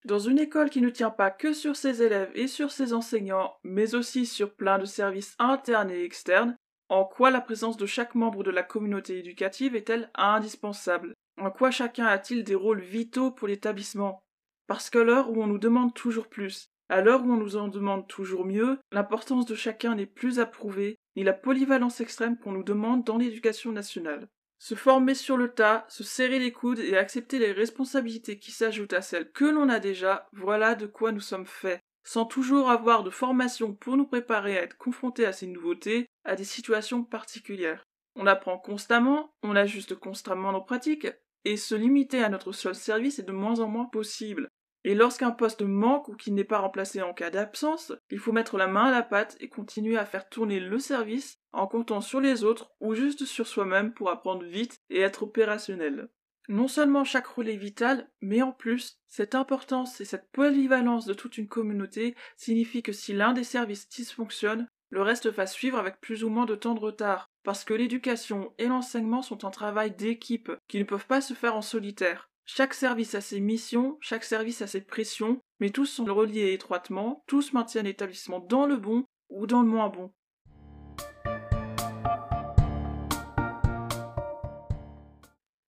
Dans 0.05 0.17
une 0.17 0.39
école 0.39 0.71
qui 0.71 0.81
ne 0.81 0.89
tient 0.89 1.11
pas 1.11 1.29
que 1.29 1.53
sur 1.53 1.75
ses 1.75 2.01
élèves 2.01 2.31
et 2.33 2.47
sur 2.47 2.71
ses 2.71 2.93
enseignants, 2.93 3.53
mais 3.63 3.93
aussi 3.93 4.25
sur 4.25 4.55
plein 4.55 4.79
de 4.79 4.85
services 4.85 5.35
internes 5.37 5.91
et 5.91 6.03
externes, 6.03 6.57
en 6.89 7.05
quoi 7.05 7.29
la 7.29 7.39
présence 7.39 7.77
de 7.77 7.85
chaque 7.85 8.15
membre 8.15 8.43
de 8.43 8.51
la 8.51 8.63
communauté 8.63 9.19
éducative 9.19 9.75
est-elle 9.75 10.09
indispensable? 10.15 11.13
En 11.39 11.51
quoi 11.51 11.69
chacun 11.71 12.05
a-t-il 12.05 12.43
des 12.43 12.55
rôles 12.55 12.81
vitaux 12.81 13.31
pour 13.31 13.47
l'établissement? 13.47 14.19
Parce 14.67 14.89
qu'à 14.89 15.03
l'heure 15.03 15.29
où 15.29 15.41
on 15.41 15.47
nous 15.47 15.59
demande 15.59 15.93
toujours 15.93 16.27
plus, 16.27 16.69
à 16.89 17.01
l'heure 17.01 17.23
où 17.23 17.31
on 17.31 17.37
nous 17.37 17.55
en 17.55 17.67
demande 17.67 18.07
toujours 18.07 18.43
mieux, 18.43 18.79
l'importance 18.91 19.45
de 19.45 19.53
chacun 19.53 19.93
n'est 19.93 20.07
plus 20.07 20.39
approuvée, 20.39 20.95
ni 21.15 21.23
la 21.23 21.33
polyvalence 21.33 22.01
extrême 22.01 22.37
qu'on 22.37 22.51
nous 22.51 22.63
demande 22.63 23.03
dans 23.03 23.17
l'éducation 23.17 23.71
nationale. 23.71 24.27
Se 24.57 24.75
former 24.75 25.13
sur 25.13 25.37
le 25.37 25.53
tas, 25.53 25.85
se 25.87 26.03
serrer 26.03 26.39
les 26.39 26.51
coudes 26.51 26.79
et 26.79 26.97
accepter 26.97 27.37
les 27.37 27.51
responsabilités 27.51 28.39
qui 28.39 28.51
s'ajoutent 28.51 28.93
à 28.93 29.01
celles 29.01 29.31
que 29.31 29.45
l'on 29.45 29.69
a 29.69 29.79
déjà, 29.79 30.27
voilà 30.33 30.75
de 30.75 30.87
quoi 30.87 31.11
nous 31.11 31.21
sommes 31.21 31.45
faits. 31.45 31.79
Sans 32.03 32.25
toujours 32.25 32.71
avoir 32.71 33.03
de 33.03 33.11
formation 33.11 33.73
pour 33.73 33.95
nous 33.95 34.07
préparer 34.07 34.57
à 34.57 34.63
être 34.63 34.77
confrontés 34.77 35.25
à 35.25 35.31
ces 35.31 35.47
nouveautés, 35.47 36.07
à 36.23 36.35
des 36.35 36.43
situations 36.43 37.03
particulières. 37.03 37.83
On 38.15 38.27
apprend 38.27 38.57
constamment, 38.57 39.33
on 39.43 39.55
ajuste 39.55 39.95
constamment 39.95 40.51
nos 40.51 40.61
pratiques, 40.61 41.07
et 41.45 41.57
se 41.57 41.75
limiter 41.75 42.23
à 42.23 42.29
notre 42.29 42.51
seul 42.51 42.75
service 42.75 43.19
est 43.19 43.23
de 43.23 43.31
moins 43.31 43.59
en 43.59 43.67
moins 43.67 43.85
possible. 43.85 44.49
Et 44.85 44.95
lorsqu'un 44.95 45.31
poste 45.31 45.61
manque 45.61 46.07
ou 46.07 46.15
qu'il 46.15 46.33
n'est 46.35 46.45
pas 46.45 46.59
remplacé 46.59 47.01
en 47.01 47.13
cas 47.13 47.29
d'absence, 47.29 47.91
il 48.09 48.19
faut 48.19 48.31
mettre 48.31 48.57
la 48.57 48.67
main 48.67 48.85
à 48.85 48.91
la 48.91 49.03
pâte 49.03 49.35
et 49.39 49.49
continuer 49.49 49.97
à 49.97 50.05
faire 50.05 50.29
tourner 50.29 50.59
le 50.59 50.79
service 50.79 51.37
en 51.51 51.67
comptant 51.67 52.01
sur 52.01 52.21
les 52.21 52.43
autres 52.43 52.71
ou 52.79 52.95
juste 52.95 53.25
sur 53.25 53.47
soi-même 53.47 53.93
pour 53.93 54.09
apprendre 54.09 54.45
vite 54.45 54.79
et 54.89 55.01
être 55.01 55.23
opérationnel. 55.23 56.09
Non 56.47 56.67
seulement 56.67 57.03
chaque 57.03 57.27
rôle 57.27 57.49
est 57.49 57.57
vital, 57.57 58.09
mais 58.21 58.41
en 58.41 58.51
plus, 58.51 58.99
cette 59.07 59.35
importance 59.35 60.01
et 60.01 60.05
cette 60.05 60.31
polyvalence 60.31 61.05
de 61.05 61.13
toute 61.13 61.37
une 61.37 61.47
communauté 61.47 62.15
signifie 62.37 62.81
que 62.81 62.93
si 62.93 63.13
l'un 63.13 63.33
des 63.33 63.43
services 63.43 63.87
dysfonctionne, 63.89 64.67
le 64.89 65.01
reste 65.01 65.27
va 65.27 65.45
suivre 65.45 65.77
avec 65.77 66.01
plus 66.01 66.23
ou 66.23 66.29
moins 66.29 66.45
de 66.45 66.55
temps 66.55 66.73
de 66.73 66.79
retard, 66.79 67.29
parce 67.43 67.63
que 67.63 67.73
l'éducation 67.73 68.53
et 68.57 68.65
l'enseignement 68.65 69.21
sont 69.21 69.45
un 69.45 69.51
travail 69.51 69.91
d'équipe 69.91 70.51
qui 70.67 70.79
ne 70.79 70.83
peuvent 70.83 71.05
pas 71.05 71.21
se 71.21 71.33
faire 71.33 71.55
en 71.55 71.61
solitaire. 71.61 72.29
Chaque 72.45 72.73
service 72.73 73.13
a 73.13 73.21
ses 73.21 73.39
missions, 73.39 73.97
chaque 74.01 74.23
service 74.23 74.63
a 74.63 74.67
ses 74.67 74.81
pressions, 74.81 75.39
mais 75.59 75.69
tous 75.69 75.85
sont 75.85 76.05
reliés 76.05 76.53
étroitement, 76.53 77.23
tous 77.27 77.53
maintiennent 77.53 77.85
l'établissement 77.85 78.39
dans 78.39 78.65
le 78.65 78.77
bon 78.77 79.05
ou 79.29 79.45
dans 79.45 79.61
le 79.61 79.67
moins 79.67 79.89
bon. 79.89 80.11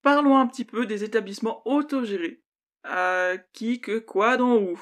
Parlons 0.02 0.38
un 0.38 0.48
petit 0.48 0.66
peu 0.66 0.88
des 0.88 1.04
établissements 1.04 1.62
autogérés. 1.68 2.42
À 2.84 3.34
qui, 3.54 3.80
que, 3.80 4.00
quoi, 4.00 4.38
dans 4.38 4.58
où? 4.58 4.82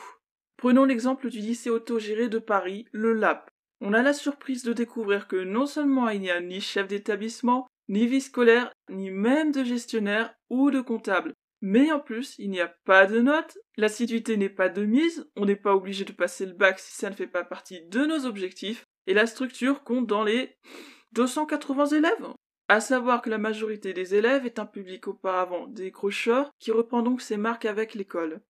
Prenons 0.55 0.85
l'exemple 0.85 1.29
du 1.29 1.39
lycée 1.39 1.69
autogéré 1.69 2.29
de 2.29 2.39
Paris, 2.39 2.85
le 2.93 3.11
LAP. 3.11 3.51
On 3.81 3.93
a 3.93 4.01
la 4.01 4.13
surprise 4.13 4.63
de 4.63 4.73
découvrir 4.73 5.27
que 5.27 5.37
non 5.37 5.65
seulement 5.65 6.09
il 6.09 6.21
n'y 6.21 6.31
a 6.31 6.41
ni 6.41 6.59
chef 6.59 6.87
d'établissement, 6.87 7.67
ni 7.87 8.07
vie 8.07 8.21
scolaire, 8.21 8.71
ni 8.89 9.09
même 9.09 9.51
de 9.51 9.63
gestionnaire 9.63 10.33
ou 10.49 10.69
de 10.69 10.81
comptable, 10.81 11.33
mais 11.61 11.91
en 11.91 11.99
plus, 11.99 12.35
il 12.37 12.49
n'y 12.49 12.61
a 12.61 12.73
pas 12.85 13.05
de 13.05 13.19
notes, 13.19 13.57
l'assiduité 13.77 14.37
n'est 14.37 14.49
pas 14.49 14.69
de 14.69 14.85
mise, 14.85 15.29
on 15.35 15.45
n'est 15.45 15.55
pas 15.55 15.75
obligé 15.75 16.05
de 16.05 16.13
passer 16.13 16.45
le 16.45 16.53
bac 16.53 16.79
si 16.79 16.95
ça 16.95 17.09
ne 17.09 17.15
fait 17.15 17.27
pas 17.27 17.43
partie 17.43 17.81
de 17.87 18.05
nos 18.05 18.25
objectifs, 18.25 18.85
et 19.07 19.13
la 19.13 19.25
structure 19.25 19.83
compte 19.83 20.07
dans 20.07 20.23
les 20.23 20.57
280 21.13 21.87
élèves. 21.87 22.27
À 22.69 22.79
savoir 22.79 23.21
que 23.21 23.29
la 23.29 23.39
majorité 23.39 23.93
des 23.93 24.13
élèves 24.15 24.45
est 24.45 24.59
un 24.59 24.65
public 24.65 25.07
auparavant 25.07 25.67
décrocheur 25.67 26.51
qui 26.59 26.71
reprend 26.71 27.01
donc 27.01 27.21
ses 27.21 27.37
marques 27.37 27.65
avec 27.65 27.95
l'école. 27.95 28.41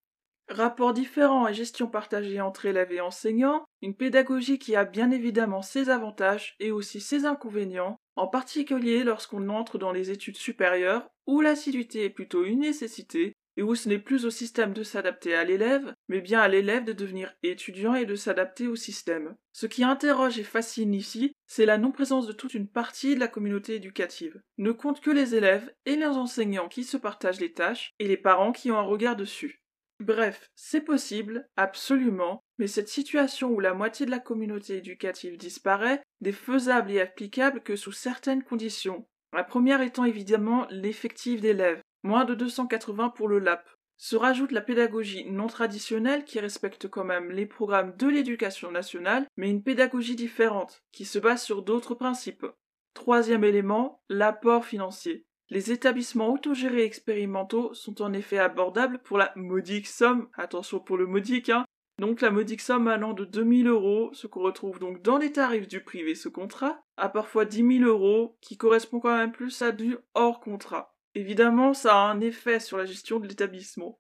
Rapport 0.49 0.93
différent 0.93 1.47
et 1.47 1.53
gestion 1.53 1.85
partagée 1.85 2.41
entre 2.41 2.65
élèves 2.65 2.91
et 2.91 3.01
enseignants, 3.01 3.65
une 3.83 3.95
pédagogie 3.95 4.57
qui 4.57 4.75
a 4.75 4.83
bien 4.83 5.11
évidemment 5.11 5.61
ses 5.61 5.91
avantages 5.91 6.55
et 6.59 6.71
aussi 6.71 6.99
ses 7.01 7.25
inconvénients, 7.25 7.97
en 8.15 8.27
particulier 8.27 9.03
lorsqu'on 9.03 9.49
entre 9.49 9.77
dans 9.77 9.91
les 9.91 10.09
études 10.09 10.37
supérieures, 10.37 11.07
où 11.27 11.41
l'assiduité 11.41 12.03
est 12.03 12.09
plutôt 12.09 12.45
une 12.45 12.61
nécessité, 12.61 13.33
et 13.57 13.61
où 13.61 13.75
ce 13.75 13.89
n'est 13.89 13.99
plus 13.99 14.25
au 14.25 14.31
système 14.31 14.73
de 14.73 14.81
s'adapter 14.83 15.35
à 15.35 15.43
l'élève, 15.43 15.93
mais 16.07 16.21
bien 16.21 16.39
à 16.39 16.47
l'élève 16.47 16.85
de 16.85 16.93
devenir 16.93 17.35
étudiant 17.43 17.93
et 17.93 18.05
de 18.05 18.15
s'adapter 18.15 18.67
au 18.67 18.75
système. 18.75 19.35
Ce 19.53 19.67
qui 19.67 19.83
interroge 19.83 20.39
et 20.39 20.43
fascine 20.43 20.95
ici, 20.95 21.33
c'est 21.45 21.65
la 21.65 21.77
non-présence 21.77 22.25
de 22.25 22.31
toute 22.31 22.55
une 22.55 22.69
partie 22.69 23.13
de 23.13 23.19
la 23.19 23.27
communauté 23.27 23.75
éducative. 23.75 24.41
Ne 24.57 24.71
compte 24.71 25.01
que 25.01 25.11
les 25.11 25.35
élèves 25.35 25.71
et 25.85 25.95
les 25.95 26.05
enseignants 26.05 26.69
qui 26.69 26.85
se 26.85 26.97
partagent 26.97 27.41
les 27.41 27.53
tâches, 27.53 27.91
et 27.99 28.07
les 28.07 28.17
parents 28.17 28.51
qui 28.51 28.71
ont 28.71 28.77
un 28.77 28.81
regard 28.81 29.15
dessus. 29.15 29.61
Bref, 29.99 30.49
c'est 30.55 30.81
possible, 30.81 31.49
absolument, 31.57 32.41
mais 32.57 32.67
cette 32.67 32.87
situation 32.87 33.49
où 33.49 33.59
la 33.59 33.73
moitié 33.73 34.05
de 34.05 34.11
la 34.11 34.19
communauté 34.19 34.77
éducative 34.77 35.37
disparaît 35.37 36.01
n'est 36.21 36.31
faisable 36.31 36.91
et 36.91 37.01
applicable 37.01 37.61
que 37.61 37.75
sous 37.75 37.91
certaines 37.91 38.43
conditions. 38.43 39.07
La 39.33 39.43
première 39.43 39.81
étant 39.81 40.05
évidemment 40.05 40.65
l'effectif 40.69 41.41
d'élèves 41.41 41.81
moins 42.03 42.25
de 42.25 42.33
280 42.33 43.09
pour 43.09 43.27
le 43.27 43.39
LAP. 43.39 43.67
Se 43.97 44.15
rajoute 44.15 44.53
la 44.53 44.61
pédagogie 44.61 45.29
non 45.29 45.47
traditionnelle 45.47 46.23
qui 46.23 46.39
respecte 46.39 46.87
quand 46.87 47.03
même 47.03 47.31
les 47.31 47.45
programmes 47.45 47.95
de 47.97 48.07
l'éducation 48.07 48.71
nationale, 48.71 49.27
mais 49.35 49.49
une 49.49 49.61
pédagogie 49.61 50.15
différente, 50.15 50.81
qui 50.93 51.03
se 51.03 51.19
base 51.19 51.43
sur 51.43 51.61
d'autres 51.61 51.95
principes. 51.95 52.45
Troisième 52.93 53.43
élément, 53.43 54.01
l'apport 54.07 54.63
financier. 54.63 55.25
Les 55.51 55.71
établissements 55.71 56.31
autogérés 56.31 56.83
expérimentaux 56.83 57.73
sont 57.73 58.01
en 58.01 58.13
effet 58.13 58.37
abordables 58.37 58.99
pour 58.99 59.17
la 59.17 59.33
modique 59.35 59.87
somme, 59.87 60.29
attention 60.35 60.79
pour 60.79 60.95
le 60.95 61.07
modique, 61.07 61.49
hein, 61.49 61.65
donc 61.99 62.21
la 62.21 62.29
modique 62.29 62.61
somme 62.61 62.87
allant 62.87 63.13
de 63.13 63.25
2000 63.25 63.67
euros, 63.67 64.11
ce 64.13 64.27
qu'on 64.27 64.41
retrouve 64.41 64.79
donc 64.79 65.01
dans 65.01 65.17
les 65.17 65.31
tarifs 65.31 65.67
du 65.67 65.83
privé 65.83 66.13
sous 66.15 66.31
contrat, 66.31 66.81
à 66.97 67.09
parfois 67.09 67.45
10 67.45 67.79
000 67.79 67.89
euros, 67.89 68.37
qui 68.41 68.57
correspond 68.57 68.99
quand 68.99 69.17
même 69.17 69.31
plus 69.31 69.61
à 69.61 69.71
du 69.71 69.97
hors 70.13 70.39
contrat. 70.39 70.95
Évidemment, 71.15 71.73
ça 71.73 71.95
a 71.95 72.09
un 72.09 72.21
effet 72.21 72.59
sur 72.59 72.77
la 72.77 72.85
gestion 72.85 73.19
de 73.19 73.27
l'établissement. 73.27 73.99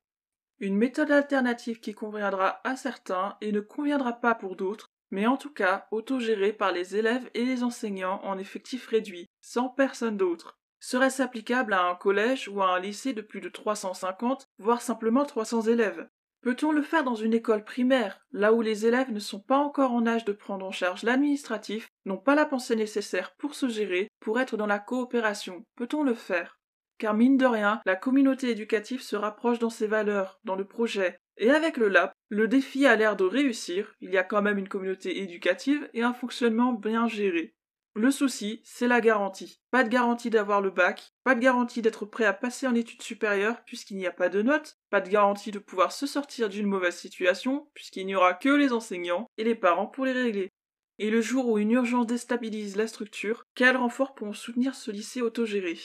Une 0.59 0.77
méthode 0.77 1.11
alternative 1.11 1.79
qui 1.79 1.93
conviendra 1.93 2.61
à 2.63 2.75
certains 2.75 3.37
et 3.41 3.51
ne 3.51 3.59
conviendra 3.59 4.13
pas 4.13 4.35
pour 4.35 4.55
d'autres, 4.55 4.87
mais 5.09 5.25
en 5.25 5.37
tout 5.37 5.51
cas 5.51 5.87
autogérée 5.91 6.53
par 6.53 6.71
les 6.71 6.95
élèves 6.95 7.29
et 7.33 7.43
les 7.43 7.63
enseignants 7.63 8.21
en 8.23 8.37
effectif 8.37 8.87
réduit, 8.87 9.25
sans 9.41 9.69
personne 9.69 10.17
d'autre. 10.17 10.58
Serait-ce 10.79 11.21
applicable 11.21 11.73
à 11.73 11.83
un 11.83 11.95
collège 11.95 12.47
ou 12.47 12.61
à 12.61 12.75
un 12.75 12.79
lycée 12.79 13.13
de 13.13 13.21
plus 13.21 13.41
de 13.41 13.49
350, 13.49 14.47
voire 14.57 14.81
simplement 14.81 15.25
300 15.25 15.63
élèves? 15.63 16.07
Peut-on 16.41 16.71
le 16.71 16.81
faire 16.81 17.03
dans 17.03 17.15
une 17.15 17.33
école 17.33 17.65
primaire, 17.65 18.21
là 18.31 18.53
où 18.53 18.61
les 18.61 18.85
élèves 18.85 19.11
ne 19.11 19.19
sont 19.19 19.41
pas 19.41 19.57
encore 19.57 19.91
en 19.91 20.07
âge 20.07 20.23
de 20.23 20.31
prendre 20.31 20.65
en 20.65 20.71
charge 20.71 21.03
l'administratif, 21.03 21.89
n'ont 22.05 22.17
pas 22.17 22.33
la 22.33 22.45
pensée 22.45 22.77
nécessaire 22.77 23.35
pour 23.37 23.55
se 23.55 23.67
gérer, 23.67 24.07
pour 24.21 24.39
être 24.39 24.55
dans 24.55 24.67
la 24.67 24.79
coopération? 24.79 25.65
Peut-on 25.75 26.03
le 26.03 26.13
faire? 26.13 26.57
Car 26.97 27.13
mine 27.13 27.37
de 27.37 27.45
rien, 27.45 27.81
la 27.85 27.97
communauté 27.97 28.49
éducative 28.49 29.01
se 29.01 29.17
rapproche 29.17 29.59
dans 29.59 29.69
ses 29.69 29.87
valeurs, 29.87 30.39
dans 30.45 30.55
le 30.55 30.65
projet. 30.65 31.17
Et 31.35 31.49
avec 31.49 31.75
le 31.75 31.89
LAP, 31.89 32.13
le 32.29 32.47
défi 32.47 32.85
a 32.85 32.95
l'air 32.95 33.17
de 33.17 33.25
réussir, 33.25 33.93
il 33.99 34.11
y 34.11 34.17
a 34.17 34.23
quand 34.23 34.41
même 34.41 34.57
une 34.57 34.67
communauté 34.69 35.21
éducative 35.21 35.89
et 35.93 36.03
un 36.03 36.13
fonctionnement 36.13 36.71
bien 36.71 37.07
géré. 37.07 37.53
Le 37.95 38.11
souci, 38.11 38.61
c'est 38.63 38.87
la 38.87 39.01
garantie. 39.01 39.61
Pas 39.71 39.83
de 39.83 39.89
garantie 39.89 40.29
d'avoir 40.29 40.61
le 40.61 40.69
bac, 40.69 41.13
pas 41.23 41.35
de 41.35 41.39
garantie 41.39 41.81
d'être 41.81 42.05
prêt 42.05 42.25
à 42.25 42.33
passer 42.33 42.65
en 42.65 42.73
études 42.73 43.01
supérieures 43.01 43.63
puisqu'il 43.65 43.97
n'y 43.97 44.07
a 44.07 44.11
pas 44.11 44.29
de 44.29 44.41
notes, 44.41 44.79
pas 44.89 45.01
de 45.01 45.09
garantie 45.09 45.51
de 45.51 45.59
pouvoir 45.59 45.91
se 45.91 46.07
sortir 46.07 46.49
d'une 46.49 46.67
mauvaise 46.67 46.95
situation 46.95 47.69
puisqu'il 47.73 48.05
n'y 48.05 48.15
aura 48.15 48.33
que 48.33 48.49
les 48.49 48.73
enseignants 48.73 49.27
et 49.37 49.43
les 49.43 49.55
parents 49.55 49.87
pour 49.87 50.05
les 50.05 50.13
régler. 50.13 50.49
Et 50.97 51.09
le 51.09 51.21
jour 51.21 51.47
où 51.47 51.57
une 51.57 51.71
urgence 51.71 52.07
déstabilise 52.07 52.75
la 52.75 52.87
structure, 52.87 53.43
quel 53.55 53.77
renfort 53.77 54.15
pourront 54.15 54.33
soutenir 54.33 54.75
ce 54.75 54.91
lycée 54.91 55.21
autogéré? 55.21 55.77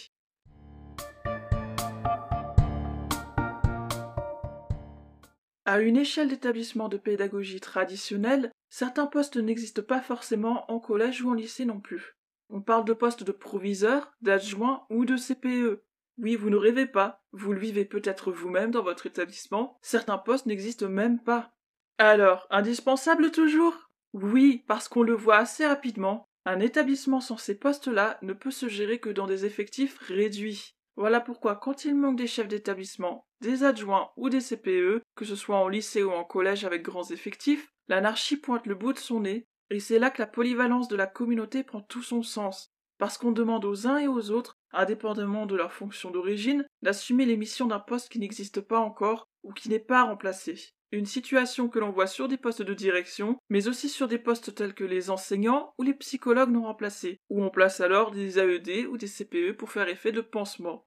À 5.66 5.80
une 5.80 5.96
échelle 5.96 6.28
d'établissement 6.28 6.90
de 6.90 6.98
pédagogie 6.98 7.60
traditionnelle, 7.60 8.52
certains 8.68 9.06
postes 9.06 9.38
n'existent 9.38 9.82
pas 9.82 10.02
forcément 10.02 10.70
en 10.70 10.78
collège 10.78 11.22
ou 11.22 11.30
en 11.30 11.34
lycée 11.34 11.64
non 11.64 11.80
plus. 11.80 12.18
On 12.50 12.60
parle 12.60 12.84
de 12.84 12.92
postes 12.92 13.22
de 13.22 13.32
proviseur, 13.32 14.12
d'adjoint 14.20 14.84
ou 14.90 15.06
de 15.06 15.16
CPE. 15.16 15.82
Oui, 16.18 16.36
vous 16.36 16.50
ne 16.50 16.56
rêvez 16.56 16.86
pas, 16.86 17.24
vous 17.32 17.54
le 17.54 17.58
vivez 17.58 17.86
peut-être 17.86 18.30
vous-même 18.30 18.70
dans 18.70 18.82
votre 18.82 19.06
établissement, 19.06 19.78
certains 19.80 20.18
postes 20.18 20.44
n'existent 20.44 20.88
même 20.88 21.18
pas. 21.18 21.54
Alors, 21.96 22.46
indispensable 22.50 23.30
toujours? 23.30 23.90
Oui, 24.12 24.64
parce 24.68 24.88
qu'on 24.88 25.02
le 25.02 25.14
voit 25.14 25.38
assez 25.38 25.66
rapidement, 25.66 26.28
un 26.44 26.60
établissement 26.60 27.20
sans 27.20 27.38
ces 27.38 27.58
postes-là 27.58 28.18
ne 28.20 28.34
peut 28.34 28.50
se 28.50 28.68
gérer 28.68 29.00
que 29.00 29.08
dans 29.08 29.26
des 29.26 29.46
effectifs 29.46 29.98
réduits. 29.98 30.76
Voilà 30.96 31.20
pourquoi 31.20 31.56
quand 31.56 31.84
il 31.84 31.96
manque 31.96 32.16
des 32.16 32.26
chefs 32.26 32.48
d'établissement, 32.48 33.26
des 33.44 33.62
adjoints 33.62 34.10
ou 34.16 34.30
des 34.30 34.40
CPE, 34.40 35.02
que 35.14 35.24
ce 35.24 35.36
soit 35.36 35.58
en 35.58 35.68
lycée 35.68 36.02
ou 36.02 36.10
en 36.10 36.24
collège 36.24 36.64
avec 36.64 36.82
grands 36.82 37.10
effectifs, 37.10 37.68
l'anarchie 37.88 38.38
pointe 38.38 38.66
le 38.66 38.74
bout 38.74 38.94
de 38.94 38.98
son 38.98 39.20
nez, 39.20 39.46
et 39.70 39.80
c'est 39.80 39.98
là 39.98 40.10
que 40.10 40.22
la 40.22 40.26
polyvalence 40.26 40.88
de 40.88 40.96
la 40.96 41.06
communauté 41.06 41.62
prend 41.62 41.82
tout 41.82 42.02
son 42.02 42.22
sens, 42.22 42.72
parce 42.96 43.18
qu'on 43.18 43.32
demande 43.32 43.66
aux 43.66 43.86
uns 43.86 43.98
et 43.98 44.08
aux 44.08 44.30
autres, 44.30 44.56
indépendamment 44.72 45.44
de 45.44 45.56
leur 45.56 45.72
fonction 45.72 46.10
d'origine, 46.10 46.66
d'assumer 46.82 47.26
les 47.26 47.36
missions 47.36 47.66
d'un 47.66 47.80
poste 47.80 48.08
qui 48.08 48.18
n'existe 48.18 48.62
pas 48.62 48.78
encore 48.78 49.28
ou 49.42 49.52
qui 49.52 49.68
n'est 49.68 49.78
pas 49.78 50.04
remplacé. 50.04 50.70
Une 50.90 51.06
situation 51.06 51.68
que 51.68 51.78
l'on 51.78 51.90
voit 51.90 52.06
sur 52.06 52.28
des 52.28 52.38
postes 52.38 52.62
de 52.62 52.72
direction, 52.72 53.36
mais 53.50 53.68
aussi 53.68 53.90
sur 53.90 54.08
des 54.08 54.18
postes 54.18 54.54
tels 54.54 54.74
que 54.74 54.84
les 54.84 55.10
enseignants 55.10 55.74
ou 55.76 55.82
les 55.82 55.94
psychologues 55.94 56.52
non 56.52 56.62
remplacés, 56.62 57.20
où 57.28 57.42
on 57.42 57.50
place 57.50 57.80
alors 57.80 58.10
des 58.10 58.38
AED 58.38 58.86
ou 58.86 58.96
des 58.96 59.08
CPE 59.08 59.56
pour 59.56 59.70
faire 59.70 59.88
effet 59.88 60.12
de 60.12 60.20
pansement. 60.22 60.86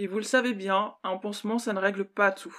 Et 0.00 0.06
vous 0.06 0.18
le 0.18 0.22
savez 0.22 0.54
bien, 0.54 0.94
un 1.02 1.16
pansement 1.16 1.58
ça 1.58 1.72
ne 1.72 1.80
règle 1.80 2.04
pas 2.04 2.30
tout. 2.30 2.56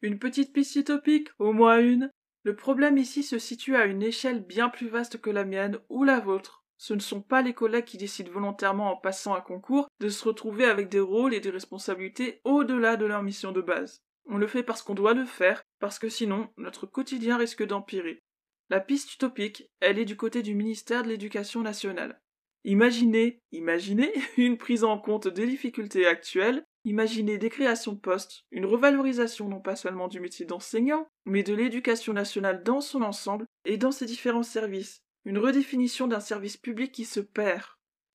Une 0.00 0.18
petite 0.18 0.54
piste 0.54 0.76
utopique, 0.76 1.28
au 1.38 1.52
moins 1.52 1.78
une. 1.78 2.10
Le 2.42 2.56
problème 2.56 2.96
ici 2.96 3.22
se 3.22 3.38
situe 3.38 3.76
à 3.76 3.84
une 3.84 4.02
échelle 4.02 4.42
bien 4.42 4.70
plus 4.70 4.88
vaste 4.88 5.20
que 5.20 5.28
la 5.28 5.44
mienne 5.44 5.78
ou 5.90 6.04
la 6.04 6.20
vôtre. 6.20 6.64
Ce 6.78 6.94
ne 6.94 7.00
sont 7.00 7.20
pas 7.20 7.42
les 7.42 7.52
collègues 7.52 7.84
qui 7.84 7.98
décident 7.98 8.32
volontairement 8.32 8.90
en 8.90 8.96
passant 8.96 9.34
un 9.34 9.42
concours 9.42 9.88
de 10.00 10.08
se 10.08 10.24
retrouver 10.24 10.64
avec 10.64 10.88
des 10.88 11.00
rôles 11.00 11.34
et 11.34 11.40
des 11.40 11.50
responsabilités 11.50 12.40
au-delà 12.44 12.96
de 12.96 13.04
leur 13.04 13.22
mission 13.22 13.52
de 13.52 13.60
base. 13.60 14.00
On 14.24 14.38
le 14.38 14.46
fait 14.46 14.62
parce 14.62 14.80
qu'on 14.80 14.94
doit 14.94 15.12
le 15.12 15.26
faire, 15.26 15.62
parce 15.80 15.98
que 15.98 16.08
sinon 16.08 16.48
notre 16.56 16.86
quotidien 16.86 17.36
risque 17.36 17.66
d'empirer. 17.66 18.22
La 18.70 18.80
piste 18.80 19.14
utopique, 19.14 19.70
elle 19.80 19.98
est 19.98 20.04
du 20.04 20.16
côté 20.16 20.42
du 20.42 20.54
ministère 20.54 21.02
de 21.02 21.08
l'Éducation 21.08 21.62
nationale. 21.62 22.20
Imaginez, 22.64 23.40
imaginez 23.50 24.12
une 24.36 24.58
prise 24.58 24.84
en 24.84 24.98
compte 24.98 25.26
des 25.26 25.46
difficultés 25.46 26.06
actuelles, 26.06 26.64
imaginez 26.84 27.38
des 27.38 27.48
créations 27.48 27.92
de 27.92 27.98
postes, 27.98 28.44
une 28.50 28.66
revalorisation 28.66 29.48
non 29.48 29.60
pas 29.60 29.74
seulement 29.74 30.06
du 30.06 30.20
métier 30.20 30.44
d'enseignant, 30.44 31.08
mais 31.24 31.42
de 31.42 31.54
l'éducation 31.54 32.12
nationale 32.12 32.62
dans 32.62 32.82
son 32.82 33.00
ensemble 33.00 33.46
et 33.64 33.78
dans 33.78 33.90
ses 33.90 34.04
différents 34.04 34.42
services, 34.42 35.02
une 35.24 35.38
redéfinition 35.38 36.06
d'un 36.06 36.20
service 36.20 36.58
public 36.58 36.92
qui 36.92 37.06
se 37.06 37.20
perd. 37.20 37.64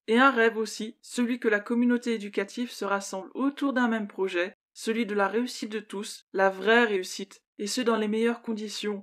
Et 0.06 0.18
un 0.18 0.30
rêve 0.30 0.58
aussi, 0.58 0.98
celui 1.00 1.40
que 1.40 1.48
la 1.48 1.60
communauté 1.60 2.14
éducative 2.14 2.70
se 2.70 2.84
rassemble 2.84 3.30
autour 3.34 3.72
d'un 3.72 3.88
même 3.88 4.06
projet, 4.06 4.54
celui 4.72 5.04
de 5.04 5.14
la 5.14 5.26
réussite 5.26 5.72
de 5.72 5.80
tous, 5.80 6.26
la 6.32 6.50
vraie 6.50 6.84
réussite, 6.84 7.42
et 7.58 7.66
ce 7.66 7.80
dans 7.80 7.96
les 7.96 8.08
meilleures 8.08 8.42
conditions. 8.42 9.02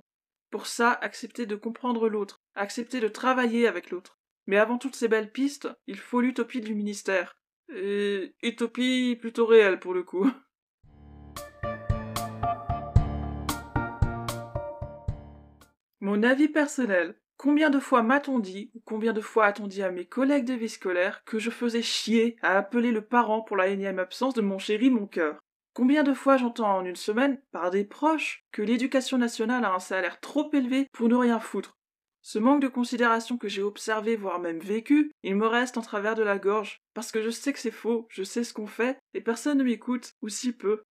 Pour 0.52 0.66
ça, 0.66 0.92
accepter 0.92 1.46
de 1.46 1.56
comprendre 1.56 2.10
l'autre, 2.10 2.42
accepter 2.54 3.00
de 3.00 3.08
travailler 3.08 3.66
avec 3.66 3.88
l'autre. 3.88 4.18
Mais 4.46 4.58
avant 4.58 4.76
toutes 4.76 4.96
ces 4.96 5.08
belles 5.08 5.32
pistes, 5.32 5.70
il 5.86 5.96
faut 5.96 6.20
l'utopie 6.20 6.60
du 6.60 6.74
ministère. 6.74 7.38
Et 7.74 8.34
utopie 8.42 9.16
plutôt 9.18 9.46
réelle 9.46 9.80
pour 9.80 9.94
le 9.94 10.02
coup. 10.02 10.30
Mon 16.00 16.22
avis 16.22 16.48
personnel. 16.48 17.18
Combien 17.38 17.70
de 17.70 17.80
fois 17.80 18.02
m'a-t-on 18.02 18.38
dit, 18.38 18.70
ou 18.74 18.82
combien 18.84 19.14
de 19.14 19.22
fois 19.22 19.46
a-t-on 19.46 19.66
dit 19.66 19.82
à 19.82 19.90
mes 19.90 20.04
collègues 20.04 20.44
de 20.44 20.52
vie 20.52 20.68
scolaire 20.68 21.24
que 21.24 21.38
je 21.38 21.48
faisais 21.48 21.80
chier 21.80 22.36
à 22.42 22.58
appeler 22.58 22.90
le 22.90 23.00
parent 23.00 23.40
pour 23.40 23.56
la 23.56 23.68
énième 23.68 23.98
absence 23.98 24.34
de 24.34 24.42
mon 24.42 24.58
chéri 24.58 24.90
mon 24.90 25.06
cœur? 25.06 25.42
Combien 25.74 26.02
de 26.02 26.12
fois 26.12 26.36
j'entends 26.36 26.76
en 26.76 26.84
une 26.84 26.96
semaine, 26.96 27.40
par 27.50 27.70
des 27.70 27.84
proches, 27.84 28.44
que 28.52 28.60
l'éducation 28.60 29.16
nationale 29.16 29.64
a 29.64 29.72
un 29.72 29.78
salaire 29.78 30.20
trop 30.20 30.50
élevé 30.52 30.86
pour 30.92 31.08
ne 31.08 31.14
rien 31.14 31.40
foutre 31.40 31.78
Ce 32.20 32.38
manque 32.38 32.60
de 32.60 32.68
considération 32.68 33.38
que 33.38 33.48
j'ai 33.48 33.62
observé, 33.62 34.14
voire 34.14 34.38
même 34.38 34.60
vécu, 34.60 35.10
il 35.22 35.34
me 35.34 35.46
reste 35.46 35.78
en 35.78 35.80
travers 35.80 36.14
de 36.14 36.22
la 36.22 36.38
gorge, 36.38 36.82
parce 36.92 37.10
que 37.10 37.22
je 37.22 37.30
sais 37.30 37.54
que 37.54 37.58
c'est 37.58 37.70
faux, 37.70 38.06
je 38.10 38.22
sais 38.22 38.44
ce 38.44 38.52
qu'on 38.52 38.66
fait, 38.66 38.98
et 39.14 39.22
personne 39.22 39.56
ne 39.56 39.64
m'écoute, 39.64 40.12
ou 40.20 40.28
si 40.28 40.52
peu. 40.52 40.82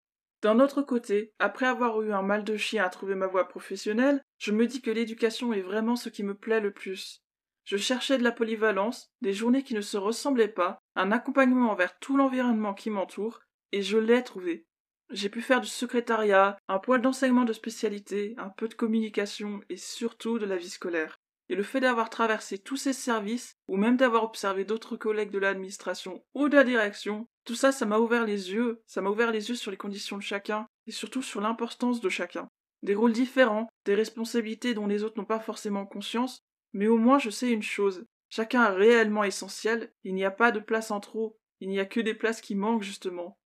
D'un 0.41 0.59
autre 0.59 0.81
côté, 0.81 1.31
après 1.37 1.67
avoir 1.67 2.01
eu 2.01 2.11
un 2.11 2.23
mal 2.23 2.43
de 2.43 2.57
chien 2.57 2.83
à 2.83 2.89
trouver 2.89 3.13
ma 3.13 3.27
voie 3.27 3.47
professionnelle, 3.47 4.23
je 4.39 4.51
me 4.51 4.65
dis 4.65 4.81
que 4.81 4.89
l'éducation 4.89 5.53
est 5.53 5.61
vraiment 5.61 5.95
ce 5.95 6.09
qui 6.09 6.23
me 6.23 6.33
plaît 6.33 6.59
le 6.59 6.71
plus. 6.71 7.21
Je 7.65 7.77
cherchais 7.77 8.17
de 8.17 8.23
la 8.23 8.31
polyvalence, 8.31 9.11
des 9.21 9.33
journées 9.33 9.61
qui 9.61 9.75
ne 9.75 9.81
se 9.81 9.97
ressemblaient 9.97 10.47
pas, 10.47 10.79
un 10.95 11.11
accompagnement 11.11 11.69
envers 11.69 11.99
tout 11.99 12.17
l'environnement 12.17 12.73
qui 12.73 12.89
m'entoure, 12.89 13.41
et 13.71 13.83
je 13.83 13.99
l'ai 13.99 14.23
trouvé. 14.23 14.65
J'ai 15.13 15.29
pu 15.29 15.41
faire 15.41 15.59
du 15.59 15.67
secrétariat, 15.67 16.57
un 16.69 16.79
poil 16.79 17.01
d'enseignement 17.01 17.43
de 17.43 17.51
spécialité, 17.51 18.33
un 18.37 18.47
peu 18.47 18.69
de 18.69 18.73
communication 18.73 19.59
et 19.69 19.75
surtout 19.75 20.39
de 20.39 20.45
la 20.45 20.55
vie 20.55 20.69
scolaire. 20.69 21.19
Et 21.49 21.55
le 21.55 21.63
fait 21.63 21.81
d'avoir 21.81 22.09
traversé 22.09 22.57
tous 22.57 22.77
ces 22.77 22.93
services, 22.93 23.57
ou 23.67 23.75
même 23.75 23.97
d'avoir 23.97 24.23
observé 24.23 24.63
d'autres 24.63 24.95
collègues 24.95 25.31
de 25.31 25.39
l'administration 25.39 26.23
ou 26.33 26.47
de 26.47 26.55
la 26.55 26.63
direction, 26.63 27.27
tout 27.43 27.55
ça, 27.55 27.73
ça 27.73 27.85
m'a 27.85 27.99
ouvert 27.99 28.25
les 28.25 28.53
yeux, 28.53 28.81
ça 28.87 29.01
m'a 29.01 29.09
ouvert 29.09 29.31
les 29.31 29.49
yeux 29.49 29.55
sur 29.55 29.69
les 29.69 29.75
conditions 29.75 30.15
de 30.15 30.23
chacun, 30.23 30.65
et 30.87 30.91
surtout 30.91 31.21
sur 31.21 31.41
l'importance 31.41 31.99
de 31.99 32.07
chacun. 32.07 32.47
Des 32.81 32.95
rôles 32.95 33.11
différents, 33.11 33.67
des 33.83 33.95
responsabilités 33.95 34.73
dont 34.73 34.87
les 34.87 35.03
autres 35.03 35.19
n'ont 35.19 35.25
pas 35.25 35.41
forcément 35.41 35.85
conscience, 35.85 36.39
mais 36.71 36.87
au 36.87 36.97
moins 36.97 37.19
je 37.19 37.29
sais 37.29 37.51
une 37.51 37.61
chose, 37.61 38.05
chacun 38.29 38.63
est 38.63 38.77
réellement 38.77 39.25
essentiel, 39.25 39.91
il 40.05 40.15
n'y 40.15 40.23
a 40.23 40.31
pas 40.31 40.51
de 40.51 40.61
place 40.61 40.89
en 40.89 41.01
trop, 41.01 41.37
il 41.59 41.67
n'y 41.67 41.81
a 41.81 41.85
que 41.85 41.99
des 41.99 42.13
places 42.13 42.39
qui 42.39 42.55
manquent 42.55 42.83
justement. 42.83 43.37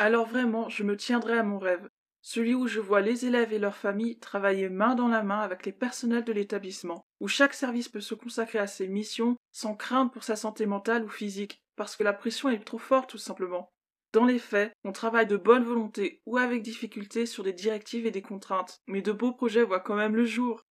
Alors 0.00 0.28
vraiment, 0.28 0.68
je 0.68 0.84
me 0.84 0.96
tiendrai 0.96 1.36
à 1.36 1.42
mon 1.42 1.58
rêve, 1.58 1.88
celui 2.22 2.54
où 2.54 2.68
je 2.68 2.78
vois 2.78 3.00
les 3.00 3.26
élèves 3.26 3.52
et 3.52 3.58
leurs 3.58 3.74
familles 3.74 4.20
travailler 4.20 4.68
main 4.68 4.94
dans 4.94 5.08
la 5.08 5.24
main 5.24 5.40
avec 5.40 5.66
les 5.66 5.72
personnels 5.72 6.22
de 6.22 6.32
l'établissement, 6.32 7.04
où 7.18 7.26
chaque 7.26 7.52
service 7.52 7.88
peut 7.88 8.00
se 8.00 8.14
consacrer 8.14 8.60
à 8.60 8.68
ses 8.68 8.86
missions 8.86 9.36
sans 9.50 9.74
crainte 9.74 10.12
pour 10.12 10.22
sa 10.22 10.36
santé 10.36 10.66
mentale 10.66 11.02
ou 11.02 11.08
physique, 11.08 11.58
parce 11.74 11.96
que 11.96 12.04
la 12.04 12.12
pression 12.12 12.48
est 12.48 12.64
trop 12.64 12.78
forte 12.78 13.10
tout 13.10 13.18
simplement. 13.18 13.72
Dans 14.12 14.24
les 14.24 14.38
faits, 14.38 14.72
on 14.84 14.92
travaille 14.92 15.26
de 15.26 15.36
bonne 15.36 15.64
volonté 15.64 16.22
ou 16.26 16.36
avec 16.36 16.62
difficulté 16.62 17.26
sur 17.26 17.42
des 17.42 17.52
directives 17.52 18.06
et 18.06 18.12
des 18.12 18.22
contraintes, 18.22 18.78
mais 18.86 19.02
de 19.02 19.10
beaux 19.10 19.32
projets 19.32 19.64
voient 19.64 19.80
quand 19.80 19.96
même 19.96 20.14
le 20.14 20.26
jour. 20.26 20.62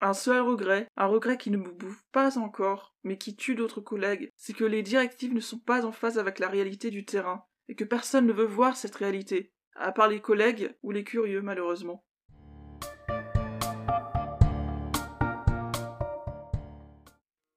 Un 0.00 0.14
seul 0.14 0.42
regret, 0.42 0.86
un 0.96 1.06
regret 1.06 1.38
qui 1.38 1.50
ne 1.50 1.56
me 1.56 1.72
bouffe 1.72 2.04
pas 2.12 2.38
encore, 2.38 2.94
mais 3.02 3.18
qui 3.18 3.34
tue 3.34 3.56
d'autres 3.56 3.80
collègues, 3.80 4.30
c'est 4.36 4.54
que 4.54 4.64
les 4.64 4.84
directives 4.84 5.34
ne 5.34 5.40
sont 5.40 5.58
pas 5.58 5.84
en 5.84 5.90
phase 5.90 6.20
avec 6.20 6.38
la 6.38 6.48
réalité 6.48 6.92
du 6.92 7.04
terrain, 7.04 7.44
et 7.68 7.74
que 7.74 7.84
personne 7.84 8.26
ne 8.26 8.32
veut 8.32 8.44
voir 8.44 8.76
cette 8.76 8.96
réalité, 8.96 9.52
à 9.74 9.92
part 9.92 10.08
les 10.08 10.20
collègues 10.20 10.74
ou 10.82 10.90
les 10.90 11.04
curieux 11.04 11.42
malheureusement. 11.42 12.04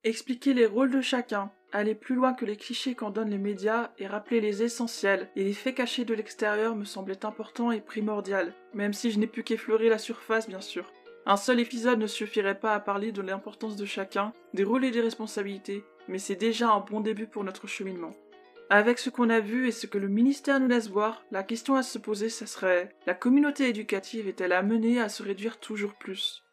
Expliquer 0.06 0.54
les 0.54 0.66
rôles 0.66 0.92
de 0.92 1.02
chacun, 1.02 1.52
aller 1.72 1.94
plus 1.94 2.16
loin 2.16 2.34
que 2.34 2.46
les 2.46 2.56
clichés 2.56 2.96
qu'en 2.96 3.10
donnent 3.10 3.30
les 3.30 3.38
médias 3.38 3.92
et 3.98 4.08
rappeler 4.08 4.40
les 4.40 4.64
essentiels 4.64 5.30
et 5.36 5.44
les 5.44 5.54
faits 5.54 5.76
cachés 5.76 6.06
de 6.06 6.14
l'extérieur 6.14 6.76
me 6.76 6.86
semblait 6.86 7.26
important 7.26 7.72
et 7.72 7.82
primordial, 7.82 8.54
même 8.74 8.94
si 8.94 9.12
je 9.12 9.20
n'ai 9.20 9.28
pu 9.28 9.44
qu'effleurer 9.44 9.90
la 9.90 9.98
surface 9.98 10.48
bien 10.48 10.62
sûr. 10.62 10.92
Un 11.26 11.38
seul 11.38 11.60
épisode 11.60 12.00
ne 12.00 12.08
suffirait 12.08 12.60
pas 12.60 12.74
à 12.74 12.80
parler 12.80 13.12
de 13.12 13.22
l'importance 13.22 13.76
de 13.76 13.86
chacun, 13.86 14.34
des 14.54 14.64
rôles 14.64 14.86
et 14.86 14.92
des 14.92 15.02
responsabilités, 15.02 15.84
mais 16.08 16.18
c'est 16.18 16.36
déjà 16.36 16.72
un 16.72 16.80
bon 16.80 17.02
début 17.02 17.28
pour 17.28 17.44
notre 17.44 17.68
cheminement. 17.68 18.16
Avec 18.72 19.00
ce 19.00 19.10
qu'on 19.10 19.32
a 19.32 19.40
vu 19.40 19.68
et 19.68 19.72
ce 19.72 19.88
que 19.88 19.98
le 19.98 20.08
ministère 20.08 20.60
nous 20.60 20.68
laisse 20.68 20.90
voir, 20.90 21.24
la 21.32 21.42
question 21.42 21.76
à 21.76 21.82
se 21.82 21.98
poser, 21.98 22.30
ce 22.30 22.46
serait 22.46 22.96
la 23.08 23.16
communauté 23.16 23.68
éducative 23.68 24.28
est-elle 24.28 24.54
amenée 24.54 25.02
à 25.02 25.10
se 25.10 25.24
réduire 25.24 25.60
toujours 25.60 25.96
plus? 25.96 26.44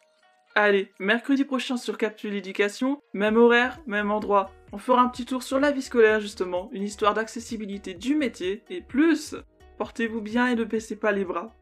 Allez, 0.55 0.91
mercredi 0.99 1.45
prochain 1.45 1.77
sur 1.77 1.99
Capsule 1.99 2.33
Éducation, 2.33 3.03
même 3.13 3.37
horaire, 3.37 3.79
même 3.87 4.11
endroit. 4.11 4.51
On 4.73 4.79
fera 4.79 5.03
un 5.03 5.09
petit 5.09 5.27
tour 5.27 5.43
sur 5.43 5.61
la 5.61 5.73
vie 5.73 5.83
scolaire 5.83 6.21
justement, 6.21 6.71
une 6.73 6.85
histoire 6.85 7.13
d'accessibilité 7.13 7.93
du 7.93 8.15
métier 8.15 8.65
et 8.71 8.81
plus. 8.81 9.37
Portez-vous 9.77 10.23
bien 10.23 10.47
et 10.47 10.55
ne 10.55 10.65
baissez 10.65 10.97
pas 10.97 11.13
les 11.13 11.27
bras. 11.27 11.53